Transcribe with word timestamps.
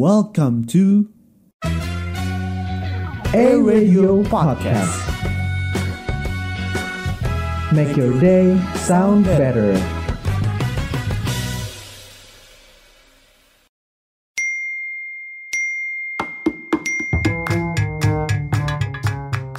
Welcome 0.00 0.64
to 0.72 1.12
A 3.36 3.60
Radio 3.60 4.24
Podcast. 4.24 4.96
Make 7.68 8.00
your 8.00 8.16
day 8.16 8.56
sound 8.80 9.28
better. 9.28 9.76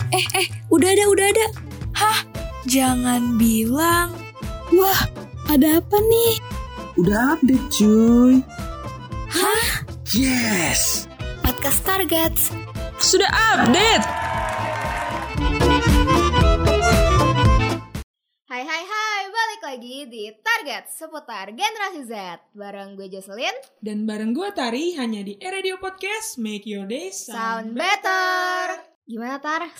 Eh, 0.10 0.26
eh, 0.26 0.48
udah 0.74 0.90
ada, 0.90 1.06
udah 1.06 1.28
ada. 1.38 1.48
Hah? 1.94 2.26
Jangan 2.66 3.38
bilang. 3.38 4.18
Wah, 4.74 5.06
ada 5.54 5.78
apa 5.78 5.98
nih? 6.02 6.34
Udah 6.98 7.38
update 7.38 7.70
cuy. 7.70 8.42
Yes. 10.12 11.08
Podcast 11.40 11.88
Targets. 11.88 12.52
Sudah 13.00 13.32
update. 13.32 14.04
Hai 18.44 18.60
hai 18.68 18.84
hai, 18.84 19.22
balik 19.32 19.62
lagi 19.64 20.12
di 20.12 20.28
Target 20.36 20.92
seputar 20.92 21.56
generasi 21.56 22.04
Z 22.04 22.44
Bareng 22.52 23.00
gue 23.00 23.08
Jocelyn, 23.08 23.56
Dan 23.80 24.04
bareng 24.04 24.36
gue 24.36 24.52
Tari 24.52 25.00
hanya 25.00 25.24
di 25.24 25.40
Radio 25.40 25.80
Podcast 25.80 26.36
Make 26.44 26.68
Your 26.68 26.84
Day 26.92 27.16
Sound 27.16 27.72
Better 27.72 28.84
Gimana 29.08 29.40
Tar? 29.40 29.72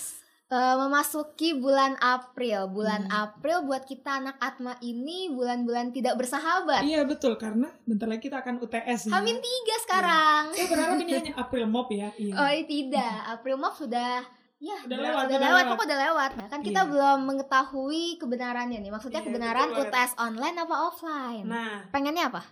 Eh, 0.52 0.76
memasuki 0.76 1.56
bulan 1.56 1.96
April 1.96 2.68
Bulan 2.68 3.08
April 3.08 3.64
buat 3.64 3.88
kita 3.88 4.20
anak 4.20 4.36
Atma 4.36 4.76
ini 4.80 5.32
bulan-bulan 5.32 5.96
tidak 5.96 6.20
bersahabat 6.20 6.84
Iya 6.84 7.08
betul 7.08 7.40
karena 7.40 7.72
bentar 7.82 8.04
lagi 8.04 8.28
kita 8.28 8.44
akan 8.44 8.60
UTS. 8.60 9.08
ya. 9.08 9.16
Hamin 9.16 9.40
tiga 9.40 9.76
sekarang 9.80 10.52
Saya 10.52 10.68
berharap 10.68 11.00
ini 11.00 11.12
hanya 11.16 11.32
April 11.34 11.64
Mop 11.64 11.88
ya. 11.88 12.12
Iya. 12.20 12.36
Oh 12.36 12.52
tidak, 12.68 13.16
April 13.30 13.56
Mop 13.56 13.72
sudah 13.72 14.20
Ya, 14.60 14.76
Udah 14.78 14.94
lewat, 14.94 15.24
udah 15.24 15.26
udah 15.26 15.38
lewat, 15.40 15.42
lewat. 15.48 15.70
pokoknya 15.72 15.88
udah 15.90 16.00
lewat. 16.06 16.30
Nah, 16.36 16.46
kan 16.46 16.60
kita 16.60 16.80
Iya. 16.80 16.90
belum 16.92 17.18
mengetahui 17.26 18.04
kebenarannya 18.14 18.78
nih. 18.78 18.92
Maksudnya 18.92 19.18
Iya, 19.18 19.26
kebenaran 19.26 19.68
betul. 19.72 19.88
UTS 19.88 20.12
online 20.16 20.56
apa 20.56 20.74
offline? 20.84 21.44
Nah, 21.48 21.82
Pengennya 21.88 22.28
apa? 22.28 22.42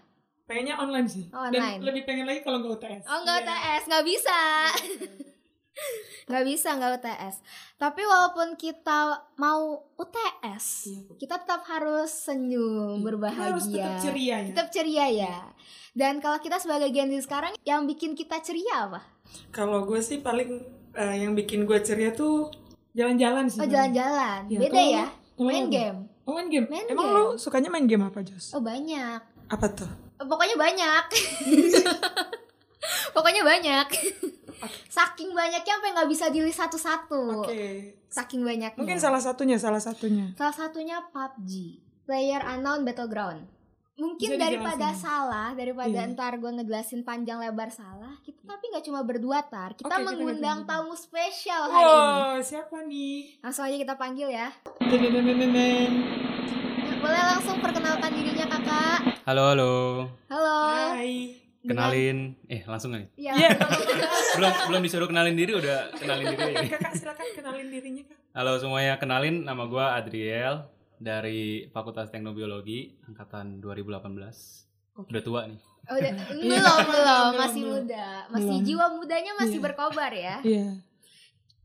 pengennya 0.43 0.75
online 0.75 1.07
sih. 1.07 1.31
Oh, 1.31 1.47
Dan 1.47 1.63
online. 1.63 1.81
lebih 1.85 2.03
pengen 2.03 2.27
lagi 2.27 2.43
kalau 2.43 2.59
nggak 2.59 2.75
UTS. 2.75 3.05
Oh 3.07 3.19
nggak 3.21 3.37
Iya. 3.37 3.47
UTS, 3.47 3.83
nggak 3.87 4.05
bisa, 4.05 4.41
nggak 6.27 6.45
bisa 6.45 6.69
nggak 6.73 6.99
UTS. 6.99 7.37
Tapi 7.75 8.03
walaupun 8.03 8.55
kita 8.55 8.99
mau 9.35 9.91
UTS, 9.95 10.65
Iya. 10.87 11.03
kita 11.17 11.35
tetap 11.39 11.65
harus 11.65 12.11
senyum, 12.11 13.01
berbahagia, 13.01 13.35
Kita 13.35 13.49
harus 13.49 13.65
tetap 13.67 13.95
ceria 14.01 14.37
ya. 14.37 14.49
Tetap 14.49 14.69
ceria 14.69 15.07
ya. 15.09 15.37
Dan 15.91 16.19
kalau 16.19 16.39
kita 16.39 16.57
sebagai 16.57 16.89
Gen 16.89 17.11
Z 17.11 17.25
sekarang, 17.25 17.57
yang 17.63 17.83
bikin 17.85 18.13
kita 18.13 18.39
ceria 18.39 18.87
apa? 18.87 19.01
Kalau 19.51 19.83
gue 19.83 19.99
sih 19.99 20.19
paling 20.19 20.63
eh, 20.93 21.17
yang 21.19 21.35
bikin 21.35 21.65
gue 21.65 21.79
ceria 21.81 22.11
tuh 22.11 22.51
jalan-jalan 22.93 23.47
sih. 23.47 23.59
Oh 23.59 23.67
jalan-jalan, 23.67 24.47
Iya, 24.47 24.59
beda 24.61 24.81
ya. 24.81 25.05
lu- 25.07 25.15
kalau 25.37 25.49
Main 25.49 25.67
game. 25.69 25.99
Oh 26.23 26.33
main 26.33 26.47
game. 26.47 26.67
Main 26.67 26.87
Emang 26.87 27.07
game. 27.07 27.17
lu 27.17 27.25
sukanya 27.37 27.67
main 27.69 27.87
game 27.87 28.03
apa 28.03 28.21
Jos? 28.21 28.53
Oh 28.53 28.61
banyak. 28.61 29.19
Apa 29.49 29.67
tuh? 29.69 29.89
Pokoknya 30.21 30.55
banyak. 30.55 31.05
Pokoknya 33.15 33.43
banyak. 33.43 33.87
Saking 34.89 35.31
banyaknya 35.33 35.73
sampai 35.77 35.91
nggak 35.93 36.11
bisa 36.11 36.27
dilihat 36.29 36.57
satu-satu. 36.57 37.45
Oke. 37.45 37.95
Saking 38.09 38.43
banyaknya. 38.43 38.77
Mungkin 38.77 38.99
salah 38.99 39.23
satunya, 39.23 39.57
salah 39.57 39.81
satunya. 39.81 40.35
Salah 40.35 40.53
satunya 40.53 41.01
PUBG, 41.09 41.79
Player 42.05 42.43
Unknown 42.45 42.83
Battleground. 42.83 43.47
Mungkin 44.01 44.33
Bisa 44.33 44.41
daripada 44.41 44.89
dijelasin. 44.89 45.05
salah, 45.05 45.49
daripada 45.53 45.93
Iya. 45.93 46.09
ntar 46.09 46.41
gue 46.41 46.49
ngejelasin 46.49 47.05
panjang 47.05 47.37
lebar 47.37 47.69
salah, 47.69 48.17
kita 48.25 48.49
tapi 48.49 48.73
nggak 48.73 48.85
cuma 48.89 49.05
berdua 49.05 49.45
tar, 49.45 49.77
kita 49.77 49.85
kita 49.85 49.97
mengundang 50.01 50.65
nggak 50.65 50.73
tamu 50.73 50.97
spesial 50.97 51.69
hari 51.69 51.85
ini. 51.85 52.01
Wow, 52.01 52.33
siapa 52.41 52.77
nih? 52.81 53.17
Langsung 53.45 53.69
aja 53.69 53.77
kita 53.77 53.95
panggil 54.01 54.33
ya. 54.33 54.49
Boleh 56.97 57.23
langsung 57.29 57.61
perkenalkan 57.61 58.11
dirinya 58.13 58.49
kakak. 58.49 58.99
Halo, 59.29 59.53
halo. 59.53 59.73
Halo. 60.33 60.57
Hai. 60.97 61.40
Kenalin, 61.63 62.41
eh 62.47 62.65
langsung 62.65 62.93
nih. 62.93 63.07
Iya. 63.15 63.33
Iya. 63.37 63.49
Belum 64.37 64.53
belum 64.67 64.81
disuruh 64.81 65.05
kenalin 65.05 65.35
diri 65.35 65.53
udah 65.53 65.93
kenalin 65.93 66.33
diri. 66.33 66.55
aja. 66.57 66.69
Kakak 66.73 66.93
silakan 66.95 67.27
kenalin 67.35 67.69
dirinya 67.69 68.03
kak. 68.03 68.17
Halo 68.33 68.57
semuanya, 68.57 68.95
kenalin 68.97 69.43
nama 69.43 69.67
gua 69.67 69.93
Adriel 69.95 70.65
dari 70.97 71.67
Fakultas 71.69 72.09
Teknobiologi 72.09 72.97
angkatan 73.05 73.59
2018. 73.59 74.01
Udah 75.03 75.21
tua 75.21 75.41
nih. 75.45 75.61
Oh, 75.83 75.97
udah, 75.97 76.13
belum, 76.31 76.79
belum, 76.87 77.27
masih 77.35 77.63
belum. 77.63 77.75
muda, 77.83 78.07
masih 78.29 78.47
Belum. 78.55 78.65
jiwa 78.65 78.87
mudanya 78.91 79.33
masih 79.35 79.59
Iya. 79.59 79.65
berkobar 79.65 80.13
ya. 80.13 80.37
Iya. 80.41 80.67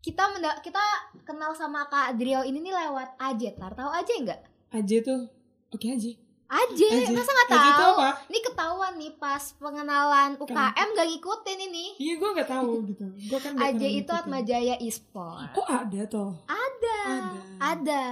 Kita 0.02 0.24
menda- 0.28 0.60
kita 0.60 0.84
kenal 1.22 1.52
sama 1.52 1.86
Kak 1.86 2.12
Adriel 2.12 2.44
ini 2.44 2.60
nih 2.62 2.74
lewat 2.76 3.16
AJ, 3.16 3.56
tar 3.56 3.72
tahu 3.72 3.90
AJ 3.94 4.10
nggak? 4.22 4.40
Aja 4.72 4.98
tuh. 5.02 5.22
Oke 5.70 5.88
aja. 5.88 6.12
AJ, 6.12 6.18
AJ. 6.46 6.82
masa 7.10 7.32
nggak 7.32 7.48
AJ 7.48 7.58
itu 7.58 7.74
tahu? 7.76 7.94
apa? 7.96 8.10
Ini 8.26 8.40
ketahuan 8.40 8.94
nih 8.96 9.12
pas 9.16 9.44
pengenalan 9.58 10.30
UKM 10.38 10.88
gak 10.94 11.08
ngikutin 11.08 11.60
ini. 11.64 11.86
Iya 11.98 12.14
gue 12.16 12.30
nggak 12.32 12.50
tahu 12.50 12.72
gitu. 12.86 13.06
Gue 13.28 13.40
kan 13.40 13.52
nggak 13.52 13.66
AJ 13.68 13.74
pernah 13.76 14.00
itu. 14.00 14.12
Atma 14.14 14.40
Jaya 14.42 14.76
e-sport. 14.80 15.50
Oh 15.54 15.68
ada 15.68 16.02
tuh. 16.06 16.32
Ada. 16.46 17.00
Ada. 17.04 17.40
Ada. 17.60 18.04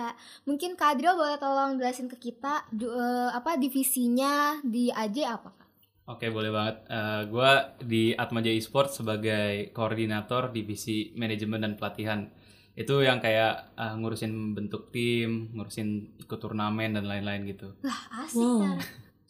Mungkin 0.44 0.74
Kak 0.74 0.98
Adriel 0.98 1.14
boleh 1.14 1.38
tolong 1.38 1.78
jelasin 1.78 2.08
ke 2.08 2.18
kita 2.20 2.66
du- 2.70 2.90
eh, 2.90 3.30
apa 3.30 3.54
divisinya 3.56 4.58
di 4.62 4.90
AJ 4.90 5.18
apa 5.26 5.50
Kak? 5.50 5.62
Oke, 6.06 6.28
boleh 6.28 6.52
banget. 6.52 6.76
Eh, 6.86 7.22
gua 7.28 7.52
di 7.80 8.12
Atmaja 8.12 8.50
Esports 8.50 9.00
sebagai 9.00 9.72
koordinator 9.72 10.50
divisi 10.50 11.14
manajemen 11.14 11.62
dan 11.62 11.74
pelatihan. 11.74 12.28
Itu 12.73 13.06
yang 13.06 13.22
kayak 13.22 13.78
eh, 13.78 13.94
ngurusin 13.94 14.57
bentuk 14.57 14.89
tim, 14.89 15.53
ngurusin 15.53 16.17
ikut 16.17 16.39
turnamen 16.41 16.97
dan 16.97 17.06
lain-lain 17.06 17.45
gitu. 17.45 17.69
Lah 17.85 18.00
asik 18.25 18.41
Wow. 18.41 18.59
Tar. 18.66 18.78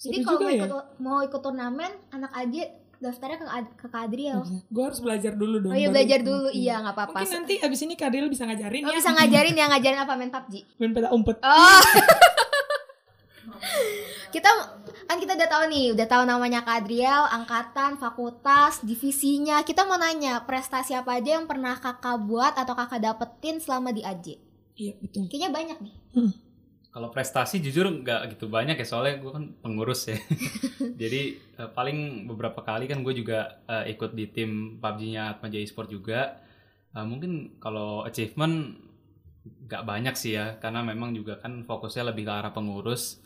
Jadi 0.03 0.17
kalau 0.19 0.39
mau 0.39 0.51
ya. 0.51 0.63
ikut, 0.63 0.85
mau 0.99 1.19
ikut 1.19 1.41
turnamen 1.41 1.91
anak 2.11 2.31
AJ 2.35 2.55
daftarnya 2.99 3.35
ke, 3.35 3.45
ke 3.75 3.87
Kak 3.87 4.01
Adriel. 4.07 4.39
Gue 4.67 4.83
harus 4.83 4.99
belajar 4.99 5.35
dulu 5.35 5.59
dong. 5.59 5.71
Oh 5.71 5.79
iya 5.79 5.91
belajar 5.91 6.19
dulu, 6.23 6.47
iya 6.51 6.79
nggak 6.79 6.95
apa-apa. 6.95 7.19
Mungkin 7.19 7.35
nanti 7.35 7.55
abis 7.59 7.79
ini 7.83 7.95
Kadil 7.95 8.31
bisa 8.31 8.47
ngajarin 8.47 8.83
Oh, 8.83 8.91
ya. 8.91 8.95
bisa 8.95 9.11
ngajarin 9.11 9.55
ya 9.55 9.65
ngajarin 9.67 9.99
apa 9.99 10.13
main 10.15 10.31
PUBG? 10.31 10.53
Main 10.79 10.91
peta 10.95 11.09
umpet. 11.11 11.37
Oh. 11.43 11.79
kita 14.33 14.49
kan 15.07 15.17
kita 15.19 15.35
udah 15.35 15.49
tahu 15.49 15.63
nih, 15.69 15.87
udah 15.95 16.07
tahu 16.07 16.23
namanya 16.23 16.63
Kak 16.63 16.85
Adriel, 16.85 17.23
angkatan, 17.29 17.99
fakultas, 17.99 18.81
divisinya. 18.81 19.61
Kita 19.61 19.83
mau 19.83 19.99
nanya 19.99 20.43
prestasi 20.43 20.95
apa 20.95 21.19
aja 21.19 21.39
yang 21.39 21.45
pernah 21.45 21.77
kakak 21.77 22.23
buat 22.23 22.53
atau 22.55 22.73
kakak 22.73 23.01
dapetin 23.03 23.59
selama 23.59 23.91
di 23.91 24.01
AJ? 24.01 24.39
Iya 24.73 24.93
betul. 24.97 25.29
Kayaknya 25.29 25.49
banyak 25.53 25.77
nih. 25.85 25.93
Kalau 26.93 27.09
prestasi 27.09 27.57
jujur 27.57 27.89
nggak 27.89 28.37
gitu 28.37 28.45
banyak 28.45 28.77
ya 28.77 28.85
soalnya 28.85 29.17
gue 29.17 29.31
kan 29.33 29.45
pengurus 29.65 30.13
ya. 30.13 30.17
Jadi 31.01 31.21
eh, 31.41 31.69
paling 31.73 32.29
beberapa 32.29 32.61
kali 32.61 32.85
kan 32.85 33.01
gue 33.01 33.13
juga 33.17 33.65
eh, 33.65 33.97
ikut 33.97 34.13
di 34.13 34.29
tim 34.29 34.77
PUBG-nya 34.77 35.37
Atmaja 35.37 35.57
Esport 35.57 35.89
juga. 35.89 36.37
Eh, 36.93 37.05
mungkin 37.05 37.57
kalau 37.57 38.05
achievement 38.05 38.77
nggak 39.43 39.83
banyak 39.83 40.15
sih 40.15 40.37
ya 40.37 40.55
karena 40.61 40.85
memang 40.85 41.11
juga 41.11 41.35
kan 41.41 41.65
fokusnya 41.65 42.13
lebih 42.13 42.29
ke 42.29 42.33
arah 42.33 42.53
pengurus. 42.53 43.22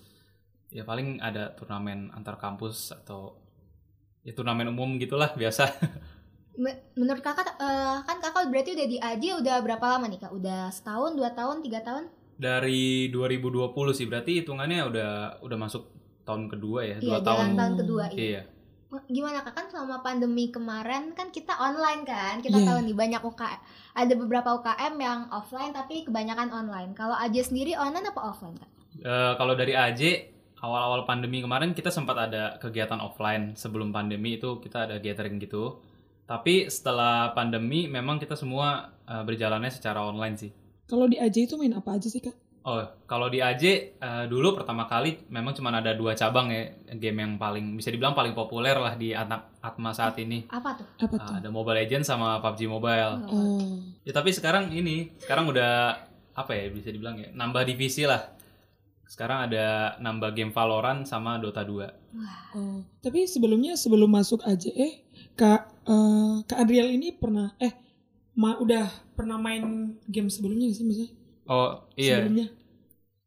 Ya 0.69 0.83
paling 0.83 1.19
ada 1.19 1.51
turnamen 1.51 2.11
antar 2.11 2.35
kampus 2.35 2.91
atau 2.91 3.39
ya 4.21 4.31
turnamen 4.31 4.67
umum 4.67 4.95
gitulah 4.95 5.31
biasa. 5.31 5.63
Me- 6.57 6.89
Menurut 6.93 7.21
kakak, 7.21 7.55
eh, 7.55 7.97
kan 8.01 8.17
kakak 8.17 8.49
berarti 8.49 8.73
udah 8.73 8.87
di 8.87 8.97
AJ 8.97 9.23
udah 9.39 9.61
berapa 9.61 9.85
lama 9.87 10.09
nih 10.09 10.19
kak? 10.19 10.33
Udah 10.33 10.67
setahun, 10.67 11.13
dua 11.13 11.31
tahun, 11.31 11.61
tiga 11.61 11.79
tahun? 11.79 12.09
Dari 12.35 13.07
2020 13.09 13.71
sih 13.93 14.05
berarti 14.05 14.41
hitungannya 14.41 14.81
udah 14.83 15.11
udah 15.39 15.57
masuk 15.57 15.87
tahun 16.21 16.49
kedua 16.49 16.81
ya, 16.83 16.97
Iya, 16.97 17.07
dua 17.07 17.19
tahun. 17.21 17.37
jalan 17.37 17.53
tahun 17.55 17.73
kedua. 17.77 18.03
Iya. 18.09 18.17
Iya. 18.17 18.41
Gimana 19.07 19.37
kak? 19.41 19.53
Kan 19.53 19.65
selama 19.69 20.01
pandemi 20.01 20.49
kemarin 20.49 21.13
kan 21.13 21.29
kita 21.29 21.53
online 21.53 22.03
kan? 22.03 22.41
Kita 22.41 22.57
Iya. 22.57 22.67
tahu 22.67 22.77
nih 22.83 22.95
banyak 22.95 23.21
UKM. 23.21 23.59
Ada 23.93 24.13
beberapa 24.15 24.49
UKM 24.53 24.93
yang 24.97 25.19
offline 25.29 25.71
tapi 25.71 26.03
kebanyakan 26.03 26.49
online. 26.49 26.91
Kalau 26.91 27.13
AJ 27.13 27.47
sendiri 27.47 27.73
online 27.73 28.07
apa 28.07 28.21
offline 28.25 28.55
kak? 28.55 28.69
Eh, 28.97 29.33
kalau 29.35 29.53
dari 29.53 29.71
AJ 29.71 30.01
awal-awal 30.61 31.05
pandemi 31.05 31.41
kemarin 31.41 31.77
kita 31.77 31.93
sempat 31.93 32.17
ada 32.29 32.57
kegiatan 32.57 32.97
offline 32.97 33.53
sebelum 33.53 33.93
pandemi 33.93 34.41
itu 34.41 34.57
kita 34.57 34.89
ada 34.89 34.95
gathering 34.97 35.37
gitu. 35.37 35.77
Tapi 36.27 36.67
setelah 36.67 37.31
pandemi 37.31 37.87
memang 37.87 38.19
kita 38.19 38.35
semua 38.35 38.91
eh, 39.07 39.23
berjalannya 39.23 39.71
secara 39.71 40.03
online 40.03 40.35
sih. 40.35 40.51
Kalau 40.87 41.07
di 41.07 41.19
AJ 41.19 41.51
itu 41.51 41.55
main 41.55 41.75
apa 41.75 41.95
aja 41.95 42.07
sih 42.07 42.19
kak? 42.19 42.35
Oh, 42.67 42.83
kalau 43.07 43.31
di 43.31 43.39
AJ 43.39 43.63
eh, 43.95 44.25
dulu 44.27 44.59
pertama 44.59 44.83
kali 44.91 45.23
memang 45.31 45.55
cuma 45.55 45.71
ada 45.71 45.95
dua 45.95 46.19
cabang 46.19 46.51
ya 46.51 46.67
game 46.99 47.23
yang 47.23 47.33
paling 47.39 47.79
bisa 47.79 47.87
dibilang 47.95 48.11
paling 48.11 48.35
populer 48.35 48.75
lah 48.75 48.99
di 48.99 49.15
anak 49.15 49.55
Atma 49.63 49.95
saat 49.95 50.19
ini. 50.19 50.43
Apa 50.51 50.75
tuh? 50.75 50.87
Apa 50.99 51.15
tuh? 51.15 51.33
ada 51.39 51.47
Mobile 51.47 51.87
Legends 51.87 52.11
sama 52.11 52.43
PUBG 52.43 52.67
Mobile. 52.67 53.13
Oh. 53.31 53.79
Ya 54.03 54.11
tapi 54.11 54.35
sekarang 54.35 54.75
ini, 54.75 55.15
sekarang 55.23 55.47
udah 55.47 55.95
apa 56.35 56.51
ya 56.53 56.67
bisa 56.69 56.91
dibilang 56.91 57.15
ya, 57.15 57.31
nambah 57.31 57.63
divisi 57.63 58.03
lah. 58.03 58.36
Sekarang 59.07 59.47
ada 59.47 59.95
nambah 59.97 60.35
game 60.35 60.51
Valorant 60.51 61.07
sama 61.07 61.39
Dota 61.39 61.63
2. 61.63 61.87
Oh, 62.53 62.83
tapi 62.99 63.23
sebelumnya 63.23 63.79
sebelum 63.79 64.11
masuk 64.11 64.43
AJE, 64.43 65.07
Kak 65.33 65.61
eh, 65.87 66.35
Kak 66.43 66.59
Adriel 66.59 66.91
ini 66.91 67.15
pernah 67.15 67.55
eh 67.57 67.71
ma- 68.35 68.59
udah 68.59 68.85
pernah 69.15 69.39
main 69.39 69.95
game 70.05 70.27
sebelumnya 70.27 70.67
nggak 70.67 70.77
sih 70.77 70.85
misalnya? 70.85 71.11
Oh 71.47 71.87
iya, 71.95 72.19
Sebelumnya. 72.19 72.47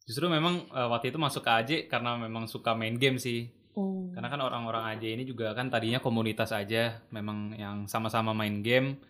justru 0.04 0.26
memang 0.28 0.68
eh, 0.68 0.88
waktu 0.92 1.08
itu 1.08 1.18
masuk 1.18 1.40
ke 1.40 1.50
AJ 1.50 1.70
karena 1.88 2.20
memang 2.20 2.44
suka 2.44 2.76
main 2.76 3.00
game 3.00 3.16
sih. 3.16 3.48
Oh. 3.72 4.12
Karena 4.12 4.28
kan 4.28 4.42
orang-orang 4.44 4.84
AJ 4.94 5.04
ini 5.16 5.24
juga 5.24 5.56
kan 5.56 5.72
tadinya 5.72 5.96
komunitas 5.98 6.52
aja, 6.52 7.00
memang 7.08 7.56
yang 7.56 7.76
sama-sama 7.88 8.36
main 8.36 8.60
game 8.60 9.00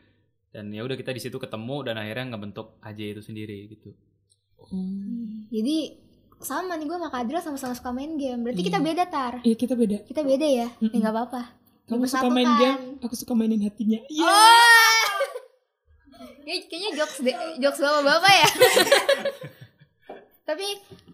dan 0.55 0.71
ya 0.71 0.87
udah 0.87 0.95
kita 0.95 1.11
di 1.11 1.19
situ 1.23 1.39
ketemu 1.39 1.83
dan 1.83 1.99
akhirnya 1.99 2.35
ngebentuk 2.35 2.79
AJ 2.79 3.19
itu 3.19 3.23
sendiri 3.27 3.59
gitu. 3.75 3.91
Hmm. 4.71 5.49
Jadi 5.51 5.99
sama 6.41 6.73
nih 6.75 6.85
gue 6.85 6.97
sama 6.97 7.09
Kak 7.09 7.21
Adriel 7.21 7.43
sama-sama 7.43 7.73
suka 7.73 7.91
main 7.91 8.13
game. 8.15 8.41
Berarti 8.41 8.61
Iya. 8.61 8.69
kita 8.69 8.79
beda 8.81 9.05
tar. 9.07 9.35
Iya 9.41 9.55
kita 9.55 9.75
beda. 9.75 9.97
Kita 10.03 10.21
beda 10.23 10.47
ya. 10.47 10.57
Ya 10.57 10.67
Mm-mm. 10.81 10.97
nggak 10.97 11.13
apa-apa. 11.13 11.43
Kamu 11.85 12.05
suka 12.05 12.27
main 12.27 12.47
Dipersatukan. 12.47 12.79
game, 12.79 13.03
aku 13.03 13.15
suka 13.15 13.33
mainin 13.35 13.61
hatinya. 13.61 13.99
Iya. 14.07 14.25
Oh. 14.25 15.05
Kayak- 16.41 16.67
kayaknya 16.67 16.91
jokes 16.97 17.19
deh, 17.21 17.35
jokes 17.59 17.79
bapak-bapak 17.79 18.33
ya. 18.33 18.49
Tapi 20.49 20.67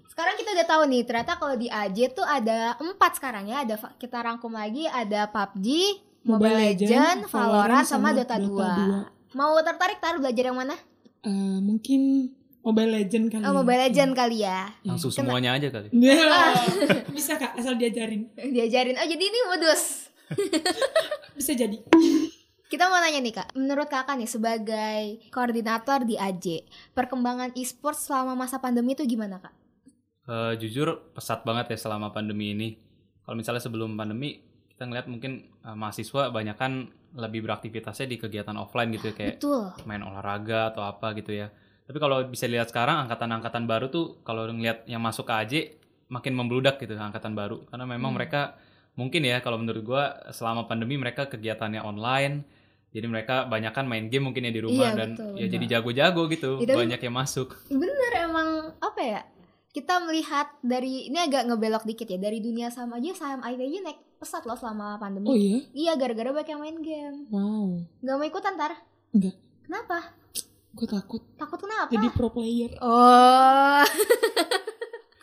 sekarang 0.07 0.35
kita 0.35 0.51
udah 0.51 0.67
tahu 0.67 0.83
nih, 0.87 1.03
ternyata 1.05 1.33
kalau 1.37 1.55
di 1.55 1.69
AJ 1.69 1.99
tuh 2.15 2.25
ada 2.25 2.73
empat 2.79 3.17
sekarang 3.17 3.45
ya. 3.47 3.61
Ada 3.63 3.77
kita 3.97 4.17
rangkum 4.19 4.49
lagi 4.51 4.87
ada 4.87 5.29
PUBG, 5.29 5.67
Mobile, 6.25 6.57
Legend, 6.73 7.27
Valorant, 7.27 7.85
sama, 7.85 8.11
Dota, 8.11 8.37
2. 8.37 9.13
Mau 9.33 9.53
tertarik 9.61 9.99
tar 9.99 10.17
belajar 10.17 10.45
yang 10.47 10.57
mana? 10.57 10.77
Eh, 11.21 11.59
mungkin 11.59 12.33
Mobile 12.67 12.91
Legend 12.99 13.31
kali. 13.31 13.43
Oh, 13.47 13.55
ya. 13.55 13.59
Mobile 13.63 13.81
Legend 13.87 14.13
kali 14.19 14.37
ya. 14.43 14.61
Langsung 14.83 15.15
Kena- 15.15 15.19
semuanya 15.23 15.51
aja 15.55 15.69
kali. 15.71 15.89
Ya. 15.95 16.19
Ah. 16.27 16.53
Bisa 17.15 17.39
kak, 17.39 17.55
asal 17.55 17.79
diajarin. 17.79 18.27
Diajarin. 18.35 18.99
Oh, 18.99 19.07
jadi 19.07 19.23
ini 19.23 19.39
modus. 19.47 20.11
Bisa 21.39 21.55
jadi. 21.55 21.79
Kita 22.67 22.91
mau 22.91 22.99
nanya 22.99 23.23
nih 23.23 23.31
kak, 23.31 23.55
menurut 23.55 23.87
kakak 23.87 24.19
nih 24.19 24.27
sebagai 24.27 25.23
koordinator 25.31 26.03
di 26.03 26.19
AJ, 26.19 26.67
perkembangan 26.99 27.55
e-sports 27.55 28.11
selama 28.11 28.35
masa 28.35 28.59
pandemi 28.59 28.99
itu 28.99 29.07
gimana 29.07 29.39
kak? 29.39 29.55
Eh, 30.27 30.53
jujur 30.59 31.15
pesat 31.15 31.47
banget 31.47 31.71
ya 31.71 31.79
selama 31.79 32.11
pandemi 32.11 32.51
ini. 32.51 32.75
Kalau 33.23 33.39
misalnya 33.39 33.63
sebelum 33.63 33.95
pandemi 33.95 34.43
kita 34.75 34.91
ngeliat 34.91 35.07
mungkin 35.07 35.47
eh, 35.63 35.77
mahasiswa 35.79 36.35
banyak 36.35 36.59
kan 36.59 36.91
lebih 37.15 37.47
beraktivitasnya 37.47 38.11
di 38.11 38.19
kegiatan 38.19 38.59
offline 38.59 38.91
gitu 38.99 39.09
ya 39.09 39.15
kayak 39.15 39.35
Betul. 39.39 39.71
main 39.87 40.03
olahraga 40.03 40.75
atau 40.75 40.83
apa 40.83 41.15
gitu 41.15 41.31
ya. 41.39 41.55
Tapi 41.87 41.97
kalau 41.97 42.19
bisa 42.25 42.45
lihat 42.45 42.67
sekarang 42.67 43.07
angkatan-angkatan 43.07 43.65
baru 43.65 43.87
tuh 43.87 44.19
kalau 44.21 44.43
ngeliat 44.45 44.83
yang 44.85 44.99
masuk 44.99 45.25
ke 45.25 45.35
AJ 45.35 45.53
makin 46.07 46.35
membludak 46.35 46.79
gitu 46.79 46.95
angkatan 46.95 47.33
baru 47.33 47.63
karena 47.65 47.83
memang 47.85 48.11
Hmm. 48.11 48.19
mereka 48.19 48.41
mungkin 48.95 49.23
ya 49.23 49.39
kalau 49.39 49.57
menurut 49.57 49.83
gua 49.83 50.05
selama 50.31 50.65
pandemi 50.65 50.95
mereka 50.95 51.27
kegiatannya 51.27 51.79
online 51.81 52.47
jadi 52.89 53.07
mereka 53.07 53.45
banyak 53.45 53.71
kan 53.71 53.85
main 53.85 54.07
game 54.07 54.25
mungkin 54.25 54.43
ya 54.43 54.53
di 54.53 54.63
rumah 54.63 54.89
Iya, 54.89 54.97
dan 54.97 55.09
betul, 55.13 55.27
ya 55.29 55.35
betul. 55.37 55.53
jadi 55.53 55.65
jago-jago 55.69 56.23
gitu 56.29 56.51
tapi- 56.61 56.81
banyak 56.81 57.01
yang 57.01 57.13
masuk 57.13 57.49
Bener 57.69 58.13
emang 58.21 58.49
apa 58.79 59.01
ya? 59.01 59.21
Kita 59.69 60.01
melihat 60.01 60.49
dari 60.61 61.05
ini 61.05 61.19
agak 61.21 61.45
ngebelok 61.45 61.85
dikit 61.85 62.07
ya 62.07 62.17
dari 62.17 62.41
dunia 62.41 62.67
saham 62.67 62.95
aja 62.95 63.13
saham 63.13 63.45
IT 63.45 63.61
aja 63.61 63.79
naik 63.85 64.01
pesat 64.17 64.43
loh 64.43 64.57
selama 64.57 64.97
pandemi. 64.97 65.27
Oh 65.27 65.37
iya? 65.37 65.61
Iya 65.71 65.93
gara-gara 65.95 66.33
banyak 66.33 66.49
yang 66.49 66.61
main 66.63 66.79
game. 66.81 67.19
Wow. 67.29 67.85
Gak 68.01 68.17
mau 68.17 68.25
ikutan 68.25 68.57
tar? 68.57 68.73
Enggak. 69.13 69.37
Kenapa? 69.61 70.17
Gue 70.77 70.87
takut 70.87 71.23
Takut 71.35 71.57
kenapa? 71.57 71.89
jadi 71.89 72.07
pro 72.11 72.29
player. 72.29 72.77
Oh. 72.79 73.81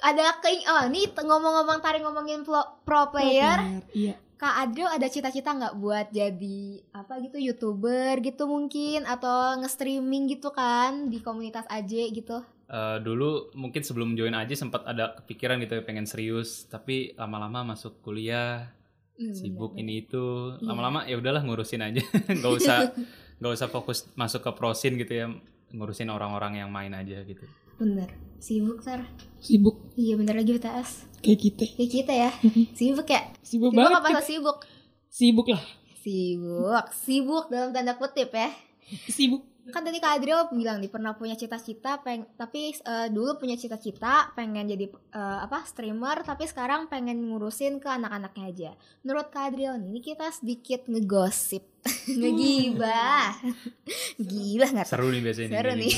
ada 0.03 0.35
keing 0.37 0.65
oh 0.65 0.83
ini 0.85 1.07
t- 1.07 1.21
ngomong-ngomong 1.21 1.79
tarik 1.79 2.01
ngomongin 2.01 2.41
pro, 2.41 2.59
pro 2.83 3.07
player 3.07 3.85
Iya. 3.93 4.19
Kak 4.35 4.55
Adro 4.59 4.83
ada 4.85 5.07
cita-cita 5.07 5.55
nggak 5.55 5.77
buat 5.77 6.11
jadi 6.11 6.59
apa 6.91 7.15
gitu 7.21 7.39
youtuber 7.39 8.19
gitu 8.19 8.43
mungkin 8.43 9.07
atau 9.07 9.55
nge-streaming 9.55 10.27
gitu 10.29 10.51
kan 10.51 11.07
di 11.07 11.21
komunitas 11.21 11.63
AJ 11.67 12.11
gitu 12.13 12.43
Eh, 12.65 12.97
dulu 12.99 13.53
mungkin 13.53 13.79
sebelum 13.79 14.11
join 14.13 14.33
AJ 14.33 14.57
sempat 14.57 14.83
ada 14.83 15.15
kepikiran 15.15 15.61
gitu 15.61 15.77
pengen 15.79 16.03
serius 16.03 16.65
tapi 16.65 17.13
lama-lama 17.15 17.63
masuk 17.69 18.01
kuliah 18.01 18.73
Hmm, 19.13 19.29
sibuk 19.29 19.71
bener, 19.71 19.85
ini 19.85 19.93
itu 20.01 20.25
Iya. 20.57 20.65
lama-lama 20.65 21.05
ya 21.05 21.15
udahlah 21.15 21.39
ngurusin 21.39 21.79
aja 21.79 22.01
nggak 22.33 22.49
usah 22.51 22.77
nggak 23.43 23.59
usah 23.59 23.67
fokus 23.67 24.07
masuk 24.15 24.39
ke 24.39 24.51
prosin 24.55 24.95
gitu 24.95 25.11
ya 25.11 25.27
ngurusin 25.75 26.07
orang-orang 26.07 26.63
yang 26.63 26.71
main 26.71 26.95
aja 26.95 27.19
gitu. 27.27 27.43
Bener. 27.75 28.07
Sibuk 28.39 28.79
tar 28.79 29.03
Sibuk. 29.43 29.91
Iya 29.99 30.15
bener 30.15 30.39
lagi 30.39 30.55
BTS 30.55 31.11
kayak 31.19 31.39
kita. 31.43 31.65
kayak 31.75 31.91
kita 31.91 32.13
ya. 32.15 32.31
Sibuk 32.71 33.07
ya? 33.11 33.21
Sibuk, 33.43 33.71
sibuk 33.71 33.71
banget. 33.75 33.99
apa 33.99 34.23
sibuk? 34.23 34.57
Sibuk 35.11 35.47
lah. 35.51 35.63
sibuk. 35.99 36.85
Sibuk 36.95 37.45
dalam 37.51 37.75
tanda 37.75 37.99
kutip 37.99 38.31
ya 38.31 38.47
Sibuk. 39.07 39.43
kan 39.71 39.79
tadi 39.79 40.03
Kak 40.03 40.19
Adriel 40.19 40.51
bilang 40.51 40.83
nih 40.83 40.91
pernah 40.91 41.15
punya 41.15 41.39
cita-cita 41.39 41.95
peng 42.03 42.27
tapi 42.35 42.75
eh, 42.75 43.07
dulu 43.07 43.39
punya 43.39 43.55
cita-cita 43.55 44.35
pengen 44.35 44.67
jadi 44.67 44.91
eh, 44.91 45.39
apa 45.39 45.63
streamer 45.63 46.19
tapi 46.27 46.43
sekarang 46.43 46.91
pengen 46.91 47.31
ngurusin 47.31 47.79
ke 47.79 47.87
anak-anaknya 47.87 48.43
aja 48.51 48.71
menurut 49.07 49.31
Kak 49.31 49.55
Adriel 49.55 49.79
nih 49.79 49.87
ini 49.87 50.01
kita 50.03 50.27
sedikit 50.35 50.83
ngegosip 50.91 51.63
ngegibah 52.19 53.39
gila 54.35 54.67
nggak 54.67 54.87
seru 54.87 55.07
nih 55.15 55.21
biasanya 55.23 55.49
seru 55.55 55.71
ini. 55.71 55.79
nih 55.79 55.93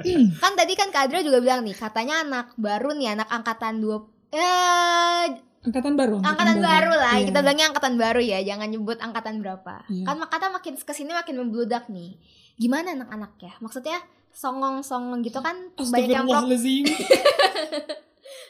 kan 0.40 0.52
tadi 0.56 0.72
kan 0.80 0.88
Kak 0.88 1.12
Adriel 1.12 1.28
juga 1.28 1.44
bilang 1.44 1.60
nih 1.60 1.76
katanya 1.76 2.24
anak 2.24 2.56
baru 2.56 2.96
nih 2.96 3.20
anak 3.20 3.28
angkatan 3.28 3.84
dua 3.84 4.00
eh 4.32 5.49
Angkatan 5.60 5.92
baru. 5.92 6.16
angkatan 6.20 6.56
baru 6.58 6.90
lah 6.94 7.14
Iya. 7.14 7.24
kita 7.28 7.38
bilangnya 7.40 7.64
angkatan 7.68 7.94
baru 7.94 8.18
ya 8.18 8.38
jangan 8.40 8.66
nyebut 8.66 8.96
angkatan 8.98 9.38
berapa 9.38 9.74
Iya. 9.86 10.04
kan 10.08 10.16
kata 10.24 10.46
makin 10.48 10.72
ke 10.74 10.90
sini 10.90 11.10
makin 11.10 11.36
membludak 11.36 11.86
nih 11.86 12.16
gimana 12.56 12.92
anak-anak 12.92 13.30
ya 13.38 13.52
maksudnya 13.58 13.98
songong-songong 14.30 15.20
gitu 15.20 15.38
kan 15.38 15.52
banyak 15.76 16.08
yang 16.08 16.24
pro 16.24 16.40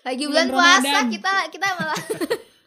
lagi 0.00 0.22
bulan 0.22 0.22
bulan 0.22 0.46
puasa 0.48 0.96
kita 1.08 1.30
kita 1.50 1.64
malah 1.72 1.98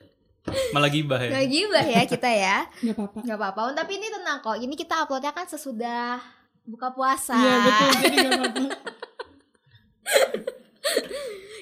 malah 0.76 0.88
gibah 0.88 1.18
ya 1.18 1.30
lagi 1.34 1.48
gibah 1.50 1.86
ya 1.86 2.02
kita 2.04 2.28
ya 2.28 2.58
Gak 2.84 2.94
apa-apa. 2.94 3.18
nggak 3.24 3.38
apa-apa 3.38 3.60
Oh, 3.62 3.74
tapi 3.74 3.92
ini 3.96 4.08
tenang 4.08 4.38
kok 4.40 4.56
ini 4.56 4.74
kita 4.74 5.02
uploadnya 5.02 5.32
kan 5.32 5.46
sesudah 5.46 6.18
buka 6.64 6.90
puasa 6.90 7.34
Iya 7.34 7.54
betul. 7.60 7.90
Jadi 7.94 8.16
gak 8.18 8.32
apa-apa. 8.34 8.64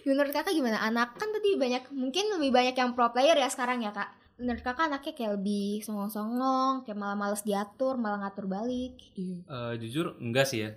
menurut 0.08 0.32
kakak 0.32 0.54
gimana? 0.54 0.82
Anak 0.82 1.18
kan 1.18 1.30
tadi 1.30 1.56
banyak 1.56 1.90
mungkin 1.94 2.26
lebih 2.38 2.52
banyak 2.52 2.76
yang 2.76 2.92
pro 2.94 3.10
player 3.10 3.38
ya 3.38 3.48
sekarang 3.48 3.84
ya 3.84 3.92
kak. 3.92 4.10
Menurut 4.42 4.66
kakak 4.66 4.90
anaknya 4.90 5.14
kayak 5.14 5.32
lebih 5.38 5.86
songong-songong 5.86 6.84
kayak 6.84 6.98
malah 6.98 7.18
males 7.18 7.46
diatur 7.46 7.98
malah 7.98 8.26
ngatur 8.26 8.50
balik. 8.50 8.98
Iya. 9.14 9.38
Eh, 9.46 9.74
jujur 9.86 10.18
enggak 10.18 10.50
sih 10.50 10.66
ya. 10.66 10.70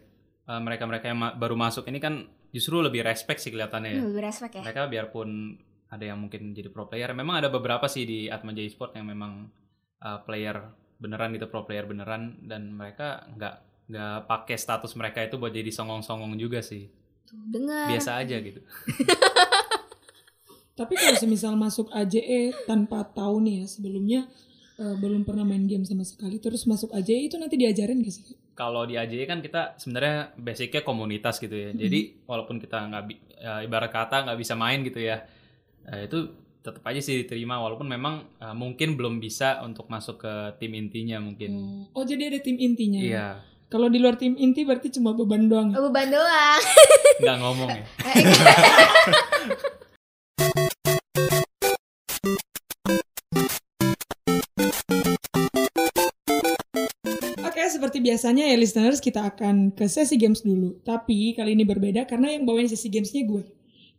Eh, 0.45 0.61
mereka-mereka 0.61 1.09
yang 1.09 1.19
ma- 1.19 1.33
baru 1.33 1.57
masuk 1.57 1.89
ini 1.89 1.97
kan 1.97 2.29
justru 2.53 2.79
lebih 2.85 3.01
respect 3.03 3.41
sih 3.41 3.49
kelihatannya 3.49 3.91
ya. 3.97 4.01
Lebih 4.05 4.23
respect 4.23 4.53
ya. 4.59 4.63
Mereka 4.63 4.93
biarpun 4.93 5.29
ada 5.89 6.05
yang 6.05 6.19
mungkin 6.19 6.53
jadi 6.53 6.69
pro 6.69 6.91
player 6.91 7.15
memang 7.15 7.39
ada 7.39 7.49
beberapa 7.49 7.87
sih 7.87 8.03
di 8.03 8.27
Atmaja 8.27 8.61
Esport 8.61 8.93
yang 8.99 9.07
memang 9.07 9.47
uh, 10.03 10.19
player 10.27 10.75
beneran 10.99 11.31
gitu 11.35 11.47
pro 11.47 11.63
player 11.63 11.87
beneran 11.87 12.43
dan 12.43 12.75
mereka 12.75 13.27
nggak 13.35 13.55
nggak 13.85 14.17
pakai 14.27 14.57
status 14.57 14.97
mereka 14.97 15.21
itu 15.23 15.37
buat 15.37 15.53
jadi 15.53 15.69
songong-songong 15.69 16.35
juga 16.41 16.65
sih 16.65 16.89
Tuh, 17.25 17.41
dengar. 17.51 17.89
Biasa 17.91 18.21
aja 18.21 18.37
gitu. 18.41 18.61
Tapi 20.79 20.99
kalau 20.99 21.15
semisal 21.15 21.55
masuk 21.55 21.87
AJE 21.95 22.67
tanpa 22.67 23.07
tahu 23.07 23.39
nih 23.47 23.63
ya 23.63 23.67
sebelumnya 23.71 24.21
eh, 24.77 24.97
belum 24.99 25.23
pernah 25.23 25.47
main 25.47 25.71
game 25.71 25.87
sama 25.87 26.03
sekali 26.03 26.43
terus 26.43 26.67
masuk 26.67 26.91
AJE 26.91 27.31
itu 27.31 27.37
nanti 27.39 27.55
diajarin 27.55 28.03
gak 28.03 28.11
sih? 28.11 28.35
kalau 28.55 28.87
di 28.87 28.95
AJ 28.95 29.27
kan 29.27 29.43
kita 29.43 29.75
sebenarnya 29.77 30.33
basicnya 30.39 30.87
komunitas 30.87 31.43
gitu 31.43 31.53
ya. 31.53 31.75
Jadi 31.75 32.25
walaupun 32.25 32.63
kita 32.63 32.87
nggak 32.87 33.05
ya, 33.35 33.67
ibarat 33.67 33.91
kata 33.91 34.31
nggak 34.31 34.39
bisa 34.39 34.55
main 34.55 34.87
gitu 34.87 35.03
ya 35.03 35.27
eh, 35.91 36.07
itu 36.07 36.31
tetap 36.63 36.81
aja 36.87 37.03
sih 37.03 37.27
diterima. 37.27 37.59
Walaupun 37.61 37.91
memang 37.91 38.39
eh, 38.39 38.55
mungkin 38.55 38.95
belum 38.95 39.19
bisa 39.19 39.61
untuk 39.67 39.91
masuk 39.91 40.23
ke 40.23 40.35
tim 40.63 40.73
intinya 40.79 41.19
mungkin. 41.19 41.51
Oh, 41.93 42.01
oh, 42.01 42.05
jadi 42.07 42.31
ada 42.31 42.39
tim 42.41 42.57
intinya. 42.57 43.03
iya 43.03 43.29
Kalau 43.73 43.89
di 43.89 43.99
luar 43.99 44.15
tim 44.21 44.37
inti 44.37 44.63
berarti 44.63 44.93
cuma 44.93 45.17
beban 45.17 45.49
doang. 45.49 45.73
ya? 45.73 45.81
Oh, 45.81 45.89
beban 45.89 46.09
doang 46.13 46.61
nggak 47.23 47.37
ngomong 47.41 47.69
ya 47.71 47.85
Oke, 57.45 57.63
seperti 57.71 58.03
biasanya 58.03 58.51
ya 58.51 58.57
listeners 58.59 58.99
kita 58.99 59.31
akan 59.31 59.71
ke 59.71 59.87
sesi 59.87 60.19
games 60.19 60.43
dulu. 60.43 60.83
Tapi 60.83 61.37
kali 61.39 61.55
ini 61.55 61.63
berbeda 61.63 62.03
karena 62.09 62.35
yang 62.35 62.43
bawain 62.43 62.67
sesi 62.67 62.91
gamesnya 62.91 63.23
gue. 63.23 63.47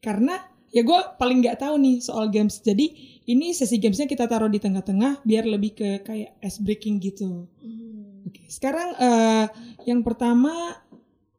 Karena 0.03 0.35
ya 0.75 0.83
gue 0.83 0.99
paling 1.15 1.39
nggak 1.39 1.63
tahu 1.63 1.79
nih 1.79 2.03
soal 2.03 2.27
games. 2.27 2.59
Jadi 2.59 2.91
ini 3.25 3.55
sesi 3.55 3.79
gamesnya 3.79 4.11
kita 4.11 4.27
taruh 4.27 4.51
di 4.51 4.59
tengah-tengah 4.59 5.23
biar 5.23 5.47
lebih 5.47 5.71
ke 5.77 5.89
kayak 6.03 6.35
ice 6.43 6.59
breaking 6.59 6.99
gitu. 6.99 7.47
Oke, 8.25 8.41
sekarang 8.49 8.97
eh, 8.97 9.45
yang 9.85 10.01
pertama 10.01 10.81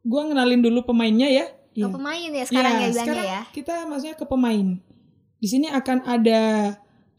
gue 0.01 0.21
ngenalin 0.23 0.63
dulu 0.63 0.87
pemainnya 0.87 1.27
ya. 1.27 1.45
Ke 1.75 1.85
Iya. 1.85 1.93
pemain 1.93 2.29
ya 2.33 2.43
sekarang 2.49 2.73
Iya, 2.73 2.79
ya 2.81 2.89
bilangnya 2.89 3.05
sekarang 3.05 3.27
ya 3.27 3.41
Kita 3.53 3.75
maksudnya 3.85 4.15
ke 4.17 4.25
pemain. 4.25 4.67
Di 5.37 5.47
sini 5.47 5.67
akan 5.69 5.97
ada 6.07 6.41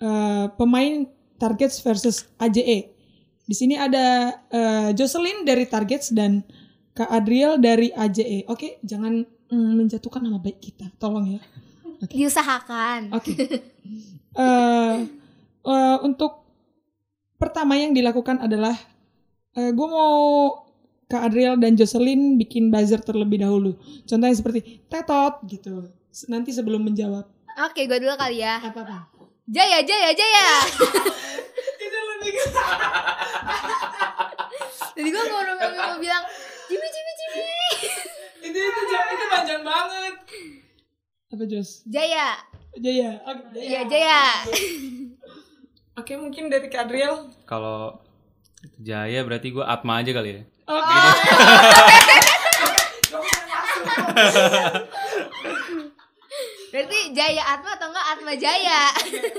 eh, 0.01 0.47
pemain 0.57 1.07
Targets 1.39 1.79
versus 1.87 2.27
AJE. 2.43 2.91
Di 3.49 3.55
sini 3.55 3.79
ada 3.79 4.35
eh, 4.51 4.91
Jocelyn 4.99 5.47
dari 5.47 5.65
Targets 5.71 6.11
dan 6.11 6.43
Kak 6.99 7.07
Adriel 7.07 7.63
dari 7.63 7.95
AJE. 7.95 8.51
Oke, 8.51 8.83
jangan 8.83 9.23
mm, 9.23 9.73
menjatuhkan 9.79 10.19
nama 10.19 10.43
baik 10.43 10.59
kita, 10.59 10.91
tolong 10.99 11.39
ya. 11.39 11.41
Diusahakan. 12.11 13.15
Oke. 13.15 13.33
Eh, 14.39 14.97
eh, 15.67 15.97
untuk 16.07 16.47
pertama 17.39 17.75
yang 17.75 17.91
dilakukan 17.91 18.39
adalah 18.39 18.75
gue 19.57 19.88
mau 19.88 20.19
Kak 21.09 21.33
Adriel 21.33 21.57
dan 21.57 21.73
Jocelyn 21.73 22.37
bikin 22.37 22.69
buzzer 22.69 23.00
terlebih 23.00 23.40
dahulu. 23.40 23.81
Contohnya 24.05 24.37
seperti 24.37 24.85
tetot 24.93 25.40
gitu. 25.49 25.88
Nanti 26.28 26.52
sebelum 26.52 26.85
menjawab. 26.85 27.25
Oke, 27.64 27.88
gue 27.88 27.97
dulu 27.97 28.12
kali 28.21 28.45
ya. 28.45 28.61
Apa 28.61 28.85
apa? 28.85 29.09
Jaya, 29.49 29.81
Jaya, 29.81 30.12
Jaya. 30.12 30.49
Itu 31.85 31.97
lebih 31.97 32.33
Jadi 35.00 35.09
gue 35.09 35.25
mau, 35.33 35.40
mau, 35.40 35.71
mau 35.73 35.97
bilang, 35.97 36.25
Jimmy, 36.69 36.88
Jimmy, 36.93 37.12
Jimmy. 37.17 37.47
itu 38.50 38.59
itu 38.59 38.81
itu 38.93 39.25
panjang 39.31 39.62
banget. 39.64 40.14
Apa 41.33 41.43
Jos? 41.49 41.87
Jaya. 41.88 42.37
Jaya. 42.76 43.17
Oke. 43.25 43.59
Iya, 43.62 43.81
Jaya. 43.88 44.23
Oke 45.97 46.12
mungkin 46.21 46.52
dari 46.52 46.69
Kak 46.69 46.90
Adriel. 46.90 47.33
Kalau 47.49 48.02
Jaya 48.83 49.23
berarti 49.23 49.55
gue 49.55 49.62
Atma 49.62 50.03
aja 50.03 50.11
kali 50.11 50.31
ya. 50.35 50.43
Oke. 50.67 50.99
Berarti 56.69 56.99
Jaya 57.17 57.43
Atma 57.49 57.81
atau 57.81 57.88
enggak 57.88 58.07
Atma 58.12 58.33
Jaya? 58.37 58.93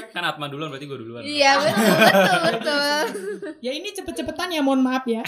Kan 0.09 0.23
Atma 0.25 0.49
duluan 0.49 0.73
berarti 0.73 0.89
gue 0.89 0.97
duluan. 0.97 1.21
Iya, 1.21 1.61
betul, 1.61 1.93
betul, 1.93 2.37
betul. 2.41 3.01
Ya 3.61 3.71
ini 3.71 3.93
cepet-cepetan 3.93 4.49
ya 4.49 4.65
mohon 4.65 4.81
maaf 4.81 5.05
ya. 5.05 5.21